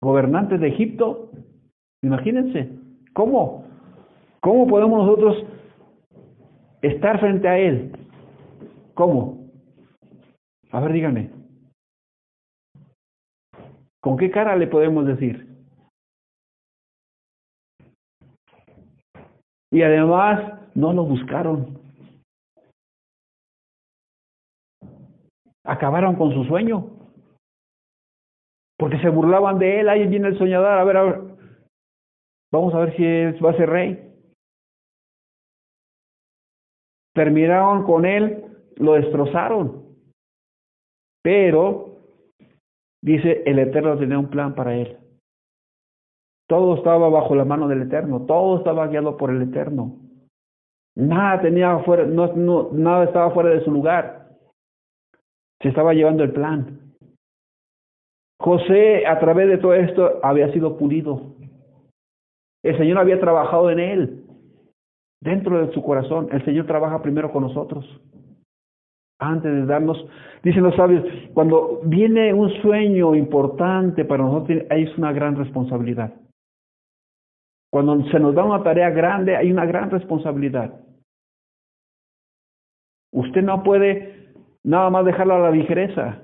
gobernante 0.00 0.56
de 0.58 0.68
Egipto, 0.68 1.30
imagínense, 2.02 2.70
¿cómo? 3.12 3.64
¿Cómo 4.40 4.66
podemos 4.66 5.06
nosotros 5.06 5.44
estar 6.82 7.20
frente 7.20 7.48
a 7.48 7.58
Él. 7.58 7.92
¿Cómo? 8.94 9.48
A 10.72 10.80
ver, 10.80 10.92
díganme. 10.92 11.30
¿Con 14.00 14.16
qué 14.16 14.30
cara 14.30 14.56
le 14.56 14.66
podemos 14.66 15.06
decir? 15.06 15.48
Y 19.70 19.82
además 19.82 20.60
no 20.74 20.92
lo 20.92 21.04
buscaron. 21.04 21.78
Acabaron 25.64 26.16
con 26.16 26.34
su 26.34 26.44
sueño. 26.44 26.90
Porque 28.76 28.98
se 28.98 29.08
burlaban 29.08 29.58
de 29.58 29.80
él. 29.80 29.88
Ahí 29.88 30.06
viene 30.08 30.28
el 30.28 30.38
soñador. 30.38 30.78
A 30.78 30.84
ver, 30.84 30.96
a 30.96 31.02
ver. 31.04 31.31
Vamos 32.52 32.74
a 32.74 32.80
ver 32.80 32.96
si 32.96 33.40
va 33.40 33.50
a 33.50 33.56
ser 33.56 33.68
rey 33.68 34.12
terminaron 37.12 37.84
con 37.84 38.04
él, 38.04 38.44
lo 38.76 38.94
destrozaron. 38.94 39.82
Pero, 41.22 41.98
dice, 43.02 43.42
el 43.46 43.58
Eterno 43.58 43.98
tenía 43.98 44.18
un 44.18 44.30
plan 44.30 44.54
para 44.54 44.74
él. 44.76 44.98
Todo 46.48 46.76
estaba 46.76 47.08
bajo 47.08 47.34
la 47.34 47.44
mano 47.44 47.68
del 47.68 47.82
Eterno, 47.82 48.26
todo 48.26 48.58
estaba 48.58 48.86
guiado 48.88 49.16
por 49.16 49.30
el 49.30 49.42
Eterno. 49.42 49.96
Nada 50.94 51.40
tenía 51.40 51.78
fuera, 51.80 52.04
no, 52.04 52.32
no, 52.34 52.70
nada 52.72 53.04
estaba 53.04 53.30
fuera 53.30 53.50
de 53.50 53.64
su 53.64 53.70
lugar. 53.70 54.28
Se 55.62 55.68
estaba 55.68 55.94
llevando 55.94 56.24
el 56.24 56.32
plan. 56.32 56.94
José, 58.40 59.06
a 59.06 59.18
través 59.20 59.48
de 59.48 59.58
todo 59.58 59.74
esto, 59.74 60.18
había 60.22 60.52
sido 60.52 60.76
pulido. 60.76 61.36
El 62.62 62.78
Señor 62.78 62.98
había 62.98 63.20
trabajado 63.20 63.70
en 63.70 63.80
él 63.80 64.24
dentro 65.20 65.64
de 65.64 65.72
su 65.72 65.82
corazón. 65.82 66.28
El 66.30 66.44
Señor 66.44 66.66
trabaja 66.66 67.02
primero 67.02 67.32
con 67.32 67.42
nosotros. 67.42 67.84
Antes 69.18 69.52
de 69.52 69.66
darnos, 69.66 70.04
dicen 70.42 70.64
los 70.64 70.74
sabios, 70.74 71.04
cuando 71.32 71.80
viene 71.84 72.34
un 72.34 72.50
sueño 72.60 73.14
importante 73.14 74.04
para 74.04 74.24
nosotros, 74.24 74.62
ahí 74.68 74.82
es 74.82 74.98
una 74.98 75.12
gran 75.12 75.36
responsabilidad. 75.36 76.12
Cuando 77.70 78.04
se 78.10 78.18
nos 78.18 78.34
da 78.34 78.44
una 78.44 78.62
tarea 78.62 78.90
grande, 78.90 79.36
hay 79.36 79.50
una 79.50 79.64
gran 79.64 79.90
responsabilidad. 79.90 80.80
Usted 83.12 83.42
no 83.42 83.62
puede 83.62 84.32
nada 84.64 84.90
más 84.90 85.04
dejarlo 85.04 85.34
a 85.34 85.38
la 85.38 85.50
ligereza. 85.50 86.22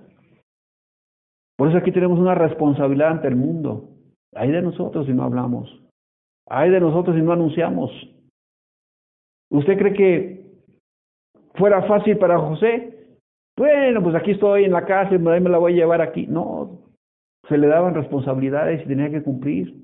Por 1.56 1.68
eso 1.68 1.78
aquí 1.78 1.92
tenemos 1.92 2.18
una 2.18 2.34
responsabilidad 2.34 3.10
ante 3.10 3.28
el 3.28 3.36
mundo. 3.36 3.88
Hay 4.34 4.50
de 4.50 4.62
nosotros 4.62 5.06
si 5.06 5.12
no 5.12 5.24
hablamos. 5.24 5.87
Hay 6.50 6.70
de 6.70 6.80
nosotros 6.80 7.16
si 7.16 7.22
no 7.22 7.32
anunciamos. 7.32 7.90
¿Usted 9.50 9.78
cree 9.78 9.92
que 9.92 10.44
fuera 11.54 11.82
fácil 11.82 12.18
para 12.18 12.38
José? 12.38 12.94
Bueno, 13.56 14.02
pues 14.02 14.14
aquí 14.14 14.32
estoy 14.32 14.64
en 14.64 14.72
la 14.72 14.84
casa 14.84 15.14
y 15.14 15.18
me 15.18 15.40
la 15.40 15.58
voy 15.58 15.72
a 15.72 15.76
llevar 15.76 16.00
aquí. 16.00 16.26
No, 16.26 16.78
se 17.48 17.58
le 17.58 17.66
daban 17.66 17.94
responsabilidades 17.94 18.84
y 18.84 18.88
tenía 18.88 19.10
que 19.10 19.22
cumplir. 19.22 19.74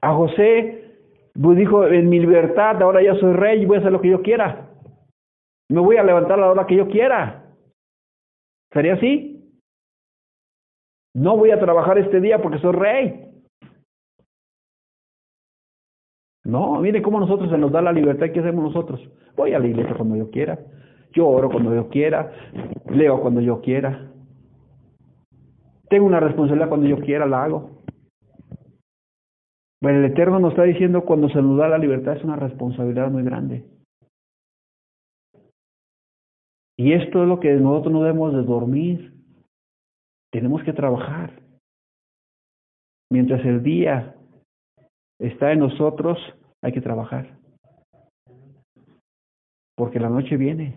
A 0.00 0.14
José 0.14 0.84
pues 1.40 1.58
dijo, 1.58 1.86
en 1.86 2.08
mi 2.08 2.20
libertad, 2.20 2.80
ahora 2.80 3.02
ya 3.02 3.14
soy 3.16 3.32
rey 3.32 3.62
y 3.62 3.66
voy 3.66 3.76
a 3.76 3.80
hacer 3.80 3.92
lo 3.92 4.00
que 4.00 4.10
yo 4.10 4.22
quiera. 4.22 4.70
Me 5.68 5.80
voy 5.80 5.96
a 5.96 6.04
levantar 6.04 6.38
a 6.38 6.42
la 6.42 6.50
hora 6.50 6.66
que 6.66 6.76
yo 6.76 6.88
quiera. 6.88 7.52
¿Sería 8.72 8.94
así? 8.94 9.60
No 11.14 11.36
voy 11.36 11.50
a 11.50 11.58
trabajar 11.58 11.98
este 11.98 12.20
día 12.20 12.40
porque 12.40 12.58
soy 12.58 12.72
rey. 12.72 13.33
No, 16.44 16.80
mire 16.80 17.00
cómo 17.00 17.20
nosotros 17.20 17.50
se 17.50 17.58
nos 17.58 17.72
da 17.72 17.80
la 17.80 17.92
libertad. 17.92 18.30
¿Qué 18.32 18.40
hacemos 18.40 18.64
nosotros? 18.64 19.00
Voy 19.36 19.54
a 19.54 19.58
la 19.58 19.66
iglesia 19.66 19.94
cuando 19.94 20.16
yo 20.16 20.30
quiera. 20.30 20.58
Yo 21.12 21.26
oro 21.26 21.48
cuando 21.48 21.74
yo 21.74 21.88
quiera. 21.88 22.32
Leo 22.90 23.20
cuando 23.20 23.40
yo 23.40 23.60
quiera. 23.62 24.10
Tengo 25.88 26.06
una 26.06 26.20
responsabilidad 26.20 26.68
cuando 26.68 26.86
yo 26.86 26.98
quiera, 26.98 27.26
la 27.26 27.44
hago. 27.44 27.82
Bueno, 29.80 29.98
el 29.98 30.06
Eterno 30.06 30.38
nos 30.38 30.52
está 30.52 30.64
diciendo 30.64 31.04
cuando 31.04 31.28
se 31.28 31.40
nos 31.40 31.58
da 31.58 31.68
la 31.68 31.78
libertad 31.78 32.16
es 32.16 32.24
una 32.24 32.36
responsabilidad 32.36 33.10
muy 33.10 33.22
grande. 33.22 33.64
Y 36.76 36.92
esto 36.92 37.22
es 37.22 37.28
lo 37.28 37.38
que 37.38 37.52
nosotros 37.52 37.92
no 37.92 38.02
debemos 38.02 38.34
de 38.34 38.42
dormir. 38.42 39.14
Tenemos 40.32 40.62
que 40.64 40.72
trabajar. 40.72 41.40
Mientras 43.10 43.44
el 43.44 43.62
día 43.62 44.16
está 45.26 45.52
en 45.52 45.60
nosotros, 45.60 46.18
hay 46.62 46.72
que 46.72 46.80
trabajar. 46.80 47.38
Porque 49.76 49.98
la 50.00 50.08
noche 50.08 50.36
viene. 50.36 50.76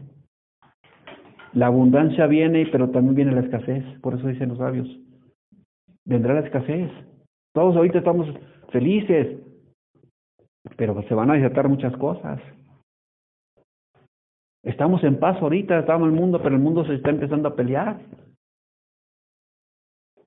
La 1.53 1.67
abundancia 1.67 2.27
viene, 2.27 2.67
pero 2.71 2.89
también 2.89 3.15
viene 3.15 3.31
la 3.31 3.41
escasez. 3.41 3.83
Por 4.01 4.15
eso 4.15 4.27
dicen 4.27 4.49
los 4.49 4.57
sabios. 4.57 4.87
Vendrá 6.05 6.33
la 6.33 6.41
escasez. 6.41 6.91
Todos 7.53 7.75
ahorita 7.75 7.99
estamos 7.99 8.27
felices, 8.71 9.39
pero 10.75 11.01
se 11.03 11.13
van 11.13 11.31
a 11.31 11.33
desatar 11.33 11.67
muchas 11.67 11.95
cosas. 11.97 12.39
Estamos 14.63 15.03
en 15.03 15.19
paz 15.19 15.41
ahorita, 15.41 15.79
estamos 15.79 16.07
en 16.07 16.13
el 16.13 16.19
mundo, 16.19 16.41
pero 16.41 16.55
el 16.55 16.61
mundo 16.61 16.85
se 16.85 16.95
está 16.95 17.09
empezando 17.09 17.49
a 17.49 17.55
pelear. 17.55 17.99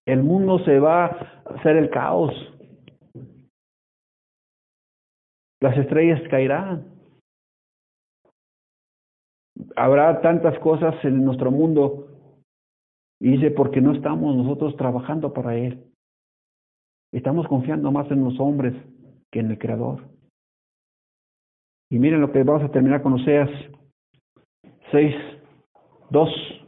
El 0.07 0.23
mundo 0.23 0.59
se 0.61 0.79
va 0.79 1.05
a 1.05 1.09
hacer 1.57 1.77
el 1.77 1.91
caos. 1.91 2.33
Las 5.61 5.77
estrellas 5.77 6.21
caerán. 6.31 6.87
Habrá 9.77 10.21
tantas 10.23 10.59
cosas 10.61 10.95
en 11.05 11.25
nuestro 11.25 11.51
mundo. 11.51 12.07
Y 13.21 13.33
dice, 13.33 13.51
porque 13.51 13.81
no 13.81 13.93
estamos 13.93 14.35
nosotros 14.35 14.77
trabajando 14.77 15.33
para 15.33 15.55
Él. 15.57 15.85
Estamos 17.13 17.47
confiando 17.49 17.91
más 17.93 18.11
en 18.11 18.25
los 18.25 18.39
hombres 18.41 18.75
que 19.31 19.41
en 19.41 19.51
el 19.51 19.59
Creador. 19.59 20.09
Y 21.91 21.99
miren 21.99 22.21
lo 22.21 22.33
que 22.33 22.43
vamos 22.43 22.63
a 22.63 22.73
terminar 22.73 23.03
con 23.03 23.15
Oseas 23.15 23.51
6, 24.93 25.15
2. 26.11 26.60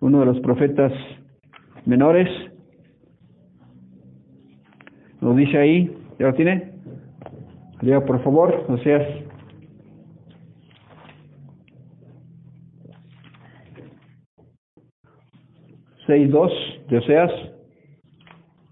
Uno 0.00 0.20
de 0.20 0.26
los 0.26 0.40
profetas 0.40 0.92
menores. 1.84 2.28
Lo 5.20 5.34
dice 5.34 5.58
ahí, 5.58 5.96
¿ya 6.18 6.26
lo 6.26 6.34
tiene? 6.34 6.72
Lea 7.80 8.04
por 8.04 8.22
favor, 8.22 8.64
Oseas. 8.68 9.06
Seis 16.06 16.30
dos 16.30 16.52
de 16.88 16.98
Oseas. 16.98 17.30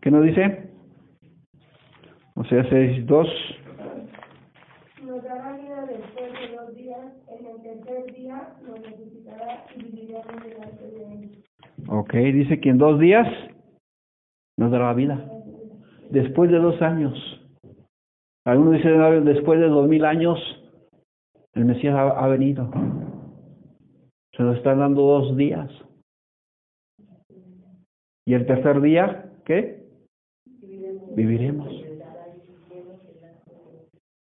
¿Qué 0.00 0.10
nos 0.10 0.24
dice? 0.24 0.70
Oseas 2.34 2.66
seis 2.70 3.06
dos. 3.06 3.28
Nos 5.04 5.22
vida 5.22 5.86
después 5.86 6.32
de 6.32 6.56
dos 6.56 6.74
días, 6.74 7.12
en 7.28 7.46
el 7.46 7.62
él. 11.12 11.42
Ok, 11.88 12.12
dice 12.14 12.60
que 12.60 12.70
en 12.70 12.78
dos 12.78 12.98
días 12.98 13.26
nos 14.58 14.70
dará 14.70 14.92
vida. 14.94 15.30
Después 16.10 16.50
de 16.50 16.58
dos 16.58 16.80
años. 16.82 17.14
Algunos 18.44 18.74
dicen 18.74 19.24
después 19.24 19.58
de 19.60 19.68
dos 19.68 19.88
mil 19.88 20.04
años, 20.04 20.38
el 21.54 21.64
Mesías 21.64 21.94
ha, 21.94 22.24
ha 22.24 22.28
venido. 22.28 22.70
Se 24.36 24.42
nos 24.42 24.56
están 24.56 24.78
dando 24.78 25.02
dos 25.02 25.36
días. 25.36 25.70
Y 28.24 28.34
el 28.34 28.46
tercer 28.46 28.80
día, 28.80 29.32
¿qué? 29.44 29.84
Viviremos. 31.14 31.86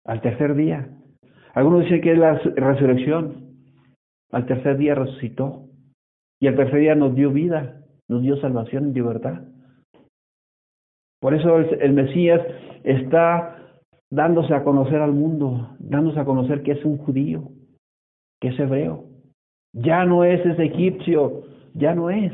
al 0.06 0.22
tercer 0.22 0.56
día. 0.56 0.90
Algunos 1.54 1.84
dicen 1.84 2.02
que 2.02 2.12
es 2.14 2.18
la 2.18 2.34
resurrección. 2.34 3.51
Al 4.32 4.46
tercer 4.46 4.78
día 4.78 4.96
resucitó. 4.96 5.68
Y 6.40 6.48
al 6.48 6.56
tercer 6.56 6.80
día 6.80 6.96
nos 6.96 7.14
dio 7.14 7.32
vida, 7.32 7.84
nos 8.08 8.22
dio 8.22 8.38
salvación 8.38 8.90
y 8.90 8.94
libertad. 8.94 9.44
Por 11.22 11.36
eso 11.36 11.58
el, 11.60 11.94
Mesías 11.94 12.42
está 12.84 13.58
dándose 14.10 14.54
a 14.56 14.64
conocer 14.64 15.00
al 15.00 15.12
mundo, 15.12 15.70
dándose 15.78 16.20
a 16.20 16.26
conocer 16.26 16.64
que 16.64 16.72
es 16.72 16.84
un 16.84 16.98
judío, 16.98 17.50
que 18.42 18.48
es 18.50 18.60
hebreo. 18.60 19.06
Ya 19.74 20.04
no 20.06 20.24
es 20.24 20.44
ese 20.44 20.66
egipcio, 20.66 21.44
ya 21.76 21.94
no 21.94 22.10
es. 22.10 22.34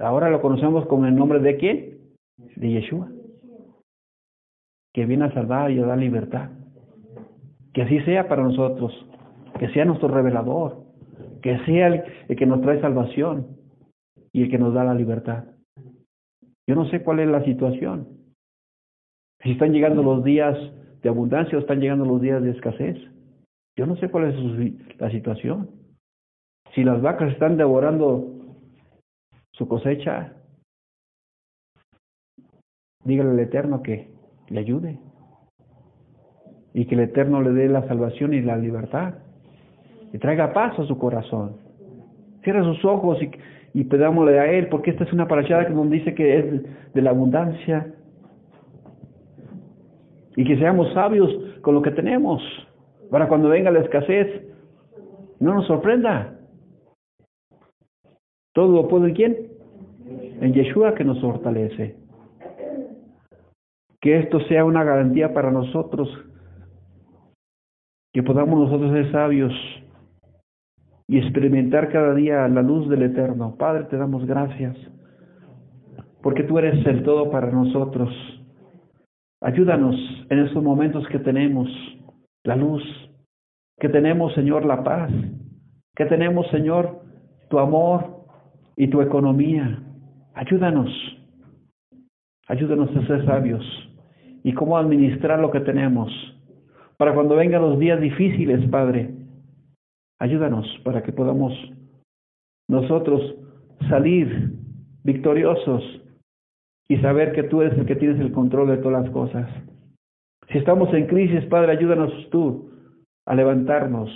Ahora 0.00 0.28
lo 0.28 0.42
conocemos 0.42 0.86
con 0.86 1.04
el 1.04 1.14
nombre 1.14 1.38
de 1.38 1.56
quién? 1.56 1.98
De 2.56 2.68
Yeshua. 2.68 3.08
Que 4.92 5.06
viene 5.06 5.26
a 5.26 5.32
salvar 5.32 5.70
y 5.70 5.78
a 5.78 5.86
dar 5.86 5.98
libertad. 5.98 6.50
Que 7.72 7.82
así 7.82 8.00
sea 8.00 8.28
para 8.28 8.42
nosotros. 8.42 8.92
Que 9.60 9.68
sea 9.74 9.84
nuestro 9.84 10.08
revelador. 10.08 10.86
Que 11.42 11.58
sea 11.66 11.88
el 11.88 12.36
que 12.36 12.46
nos 12.46 12.62
trae 12.62 12.80
salvación 12.80 13.58
y 14.32 14.44
el 14.44 14.50
que 14.50 14.56
nos 14.56 14.72
da 14.72 14.84
la 14.84 14.94
libertad. 14.94 15.44
Yo 16.66 16.74
no 16.74 16.88
sé 16.88 17.02
cuál 17.02 17.20
es 17.20 17.28
la 17.28 17.44
situación. 17.44 18.08
Si 19.42 19.50
están 19.50 19.72
llegando 19.72 20.02
los 20.02 20.24
días 20.24 20.56
de 21.02 21.10
abundancia 21.10 21.58
o 21.58 21.60
están 21.60 21.80
llegando 21.80 22.06
los 22.06 22.22
días 22.22 22.42
de 22.42 22.52
escasez. 22.52 22.96
Yo 23.76 23.86
no 23.86 23.96
sé 23.96 24.10
cuál 24.10 24.30
es 24.30 24.98
la 24.98 25.10
situación. 25.10 25.70
Si 26.74 26.82
las 26.82 27.02
vacas 27.02 27.32
están 27.32 27.58
devorando 27.58 28.56
su 29.52 29.68
cosecha, 29.68 30.36
dígale 33.04 33.30
al 33.30 33.40
Eterno 33.40 33.82
que 33.82 34.10
le 34.48 34.60
ayude 34.60 34.98
y 36.72 36.86
que 36.86 36.94
el 36.94 37.02
Eterno 37.02 37.42
le 37.42 37.50
dé 37.50 37.68
la 37.68 37.86
salvación 37.86 38.32
y 38.32 38.40
la 38.40 38.56
libertad 38.56 39.14
y 40.12 40.18
traiga 40.18 40.52
paz 40.52 40.78
a 40.78 40.86
su 40.86 40.98
corazón. 40.98 41.56
Cierra 42.42 42.64
sus 42.64 42.84
ojos 42.84 43.22
y 43.22 43.30
y 43.72 43.84
pedámosle 43.84 44.38
a 44.38 44.50
Él, 44.50 44.68
porque 44.68 44.90
esta 44.90 45.04
es 45.04 45.12
una 45.12 45.28
parachada 45.28 45.66
que 45.66 45.72
nos 45.72 45.88
dice 45.90 46.14
que 46.14 46.38
es 46.38 46.92
de 46.92 47.02
la 47.02 47.10
abundancia. 47.10 47.94
Y 50.36 50.44
que 50.44 50.56
seamos 50.56 50.92
sabios 50.92 51.30
con 51.60 51.74
lo 51.74 51.82
que 51.82 51.90
tenemos, 51.90 52.42
para 53.10 53.28
cuando 53.28 53.48
venga 53.48 53.70
la 53.70 53.80
escasez, 53.80 54.28
no 55.38 55.54
nos 55.54 55.66
sorprenda. 55.66 56.38
Todo 58.52 58.82
lo 58.82 58.88
puede 58.88 59.08
en 59.08 59.14
quién? 59.14 59.36
En 60.40 60.52
Yeshua 60.52 60.94
que 60.94 61.04
nos 61.04 61.20
fortalece. 61.20 61.96
Que 64.00 64.18
esto 64.18 64.40
sea 64.42 64.64
una 64.64 64.82
garantía 64.82 65.34
para 65.34 65.50
nosotros, 65.50 66.08
que 68.12 68.22
podamos 68.22 68.58
nosotros 68.58 68.92
ser 68.92 69.12
sabios 69.12 69.52
y 71.10 71.18
experimentar 71.18 71.88
cada 71.90 72.14
día 72.14 72.46
la 72.46 72.62
luz 72.62 72.88
del 72.88 73.02
Eterno. 73.02 73.56
Padre, 73.58 73.82
te 73.90 73.96
damos 73.96 74.24
gracias 74.26 74.76
porque 76.22 76.44
tú 76.44 76.56
eres 76.56 76.86
el 76.86 77.02
todo 77.02 77.32
para 77.32 77.50
nosotros. 77.50 78.10
Ayúdanos 79.40 79.96
en 80.30 80.38
estos 80.38 80.62
momentos 80.62 81.04
que 81.08 81.18
tenemos 81.18 81.68
la 82.44 82.54
luz, 82.54 82.84
que 83.80 83.88
tenemos, 83.88 84.32
Señor, 84.34 84.64
la 84.64 84.84
paz, 84.84 85.10
que 85.96 86.06
tenemos, 86.06 86.46
Señor, 86.52 87.00
tu 87.48 87.58
amor 87.58 88.26
y 88.76 88.86
tu 88.86 89.02
economía. 89.02 89.82
Ayúdanos, 90.34 90.90
ayúdanos 92.46 92.94
a 92.94 93.06
ser 93.08 93.26
sabios 93.26 93.64
y 94.44 94.52
cómo 94.52 94.78
administrar 94.78 95.40
lo 95.40 95.50
que 95.50 95.60
tenemos 95.60 96.12
para 96.98 97.14
cuando 97.14 97.34
vengan 97.34 97.62
los 97.62 97.80
días 97.80 98.00
difíciles, 98.00 98.64
Padre, 98.70 99.19
Ayúdanos 100.20 100.66
para 100.84 101.02
que 101.02 101.12
podamos 101.12 101.54
nosotros 102.68 103.36
salir 103.88 104.52
victoriosos 105.02 105.82
y 106.90 106.98
saber 106.98 107.32
que 107.32 107.44
tú 107.44 107.62
eres 107.62 107.78
el 107.78 107.86
que 107.86 107.96
tienes 107.96 108.20
el 108.20 108.30
control 108.30 108.68
de 108.68 108.76
todas 108.76 109.02
las 109.02 109.12
cosas. 109.12 109.50
Si 110.52 110.58
estamos 110.58 110.92
en 110.92 111.06
crisis, 111.06 111.46
Padre, 111.46 111.72
ayúdanos 111.72 112.12
tú 112.30 112.70
a 113.26 113.34
levantarnos, 113.34 114.10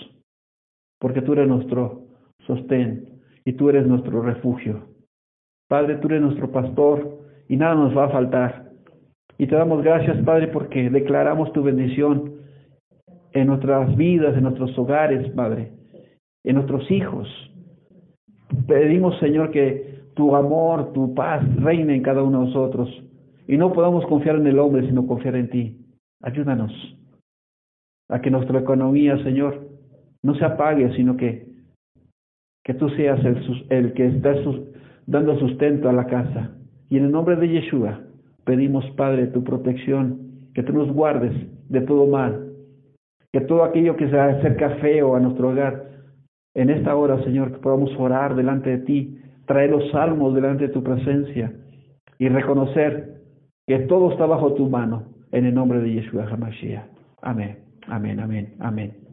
porque 1.00 1.22
tú 1.22 1.32
eres 1.32 1.48
nuestro 1.48 2.02
sostén 2.46 3.09
y 3.46 3.55
tú 3.55 3.70
eres 3.70 3.86
nuestro 3.86 4.20
refugio. 4.20 4.86
Padre, 5.68 5.96
tú 5.96 6.09
eres 6.09 6.20
nuestro 6.20 6.52
pastor 6.52 7.18
y 7.48 7.57
nada 7.57 7.76
nos 7.76 7.96
va 7.96 8.05
a 8.05 8.11
faltar. 8.11 8.72
Y 9.38 9.46
te 9.46 9.57
damos 9.57 9.82
gracias, 9.82 10.22
Padre, 10.22 10.48
porque 10.48 10.90
declaramos 10.90 11.50
tu 11.55 11.62
bendición 11.62 12.34
en 13.32 13.46
nuestras 13.46 13.96
vidas, 13.96 14.36
en 14.36 14.42
nuestros 14.42 14.76
hogares, 14.78 15.30
Padre 15.30 15.72
en 16.45 16.57
nuestros 16.57 16.88
hijos. 16.90 17.28
Pedimos, 18.66 19.18
Señor, 19.18 19.51
que 19.51 20.05
tu 20.14 20.36
amor, 20.36 20.92
tu 20.92 21.14
paz 21.14 21.42
reine 21.57 21.97
en 21.97 22.03
cada 22.03 22.22
uno 22.22 22.40
de 22.40 22.47
nosotros 22.47 22.88
y 23.49 23.57
no 23.57 23.72
podamos 23.72 24.07
confiar 24.07 24.36
en 24.36 24.47
el 24.47 24.59
hombre, 24.59 24.86
sino 24.86 25.07
confiar 25.07 25.36
en 25.36 25.51
ti. 25.51 25.76
Ayúdanos 26.22 26.72
a 28.09 28.20
que 28.20 28.30
nuestra 28.30 28.61
economía, 28.61 29.22
Señor, 29.24 29.68
no 30.22 30.34
se 30.34 30.45
apague, 30.45 30.95
sino 30.95 31.16
que, 31.16 31.47
que 32.62 32.74
tú 32.74 32.88
seas 32.90 33.22
el, 33.24 33.66
el 33.70 33.92
que 33.95 34.07
está 34.07 34.34
dando 35.07 35.38
sustento 35.38 35.88
a 35.88 35.92
la 35.92 36.07
casa. 36.07 36.53
Y 36.88 36.99
en 36.99 37.05
el 37.05 37.12
nombre 37.12 37.36
de 37.36 37.49
Yeshua 37.49 38.01
pedimos, 38.45 38.88
Padre, 38.92 39.26
tu 39.26 39.42
protección, 39.42 40.49
que 40.55 40.62
tú 40.62 40.72
nos 40.72 40.90
guardes 40.92 41.34
de 41.68 41.80
todo 41.80 42.07
mal, 42.07 42.53
que 43.32 43.40
todo 43.40 43.64
aquello 43.64 43.97
que 43.97 44.09
se 44.09 44.18
acerca 44.18 44.70
feo 44.76 45.16
a 45.16 45.20
nuestro 45.20 45.51
hogar, 45.51 45.93
en 46.55 46.70
esta 46.70 46.94
hora, 46.94 47.22
Señor, 47.24 47.52
que 47.52 47.59
podamos 47.59 47.90
orar 47.98 48.34
delante 48.34 48.70
de 48.70 48.78
ti, 48.78 49.18
traer 49.46 49.70
los 49.70 49.90
salmos 49.90 50.34
delante 50.34 50.68
de 50.68 50.72
tu 50.72 50.82
presencia 50.82 51.52
y 52.18 52.28
reconocer 52.28 53.22
que 53.66 53.80
todo 53.80 54.12
está 54.12 54.26
bajo 54.26 54.55
tu 54.55 54.68
mano 54.68 55.05
en 55.32 55.46
el 55.46 55.55
nombre 55.55 55.80
de 55.80 55.92
Yeshua 55.94 56.26
HaMashiach. 56.30 56.84
Amén, 57.22 57.59
amén, 57.88 58.20
amén, 58.20 58.55
amén. 58.61 59.03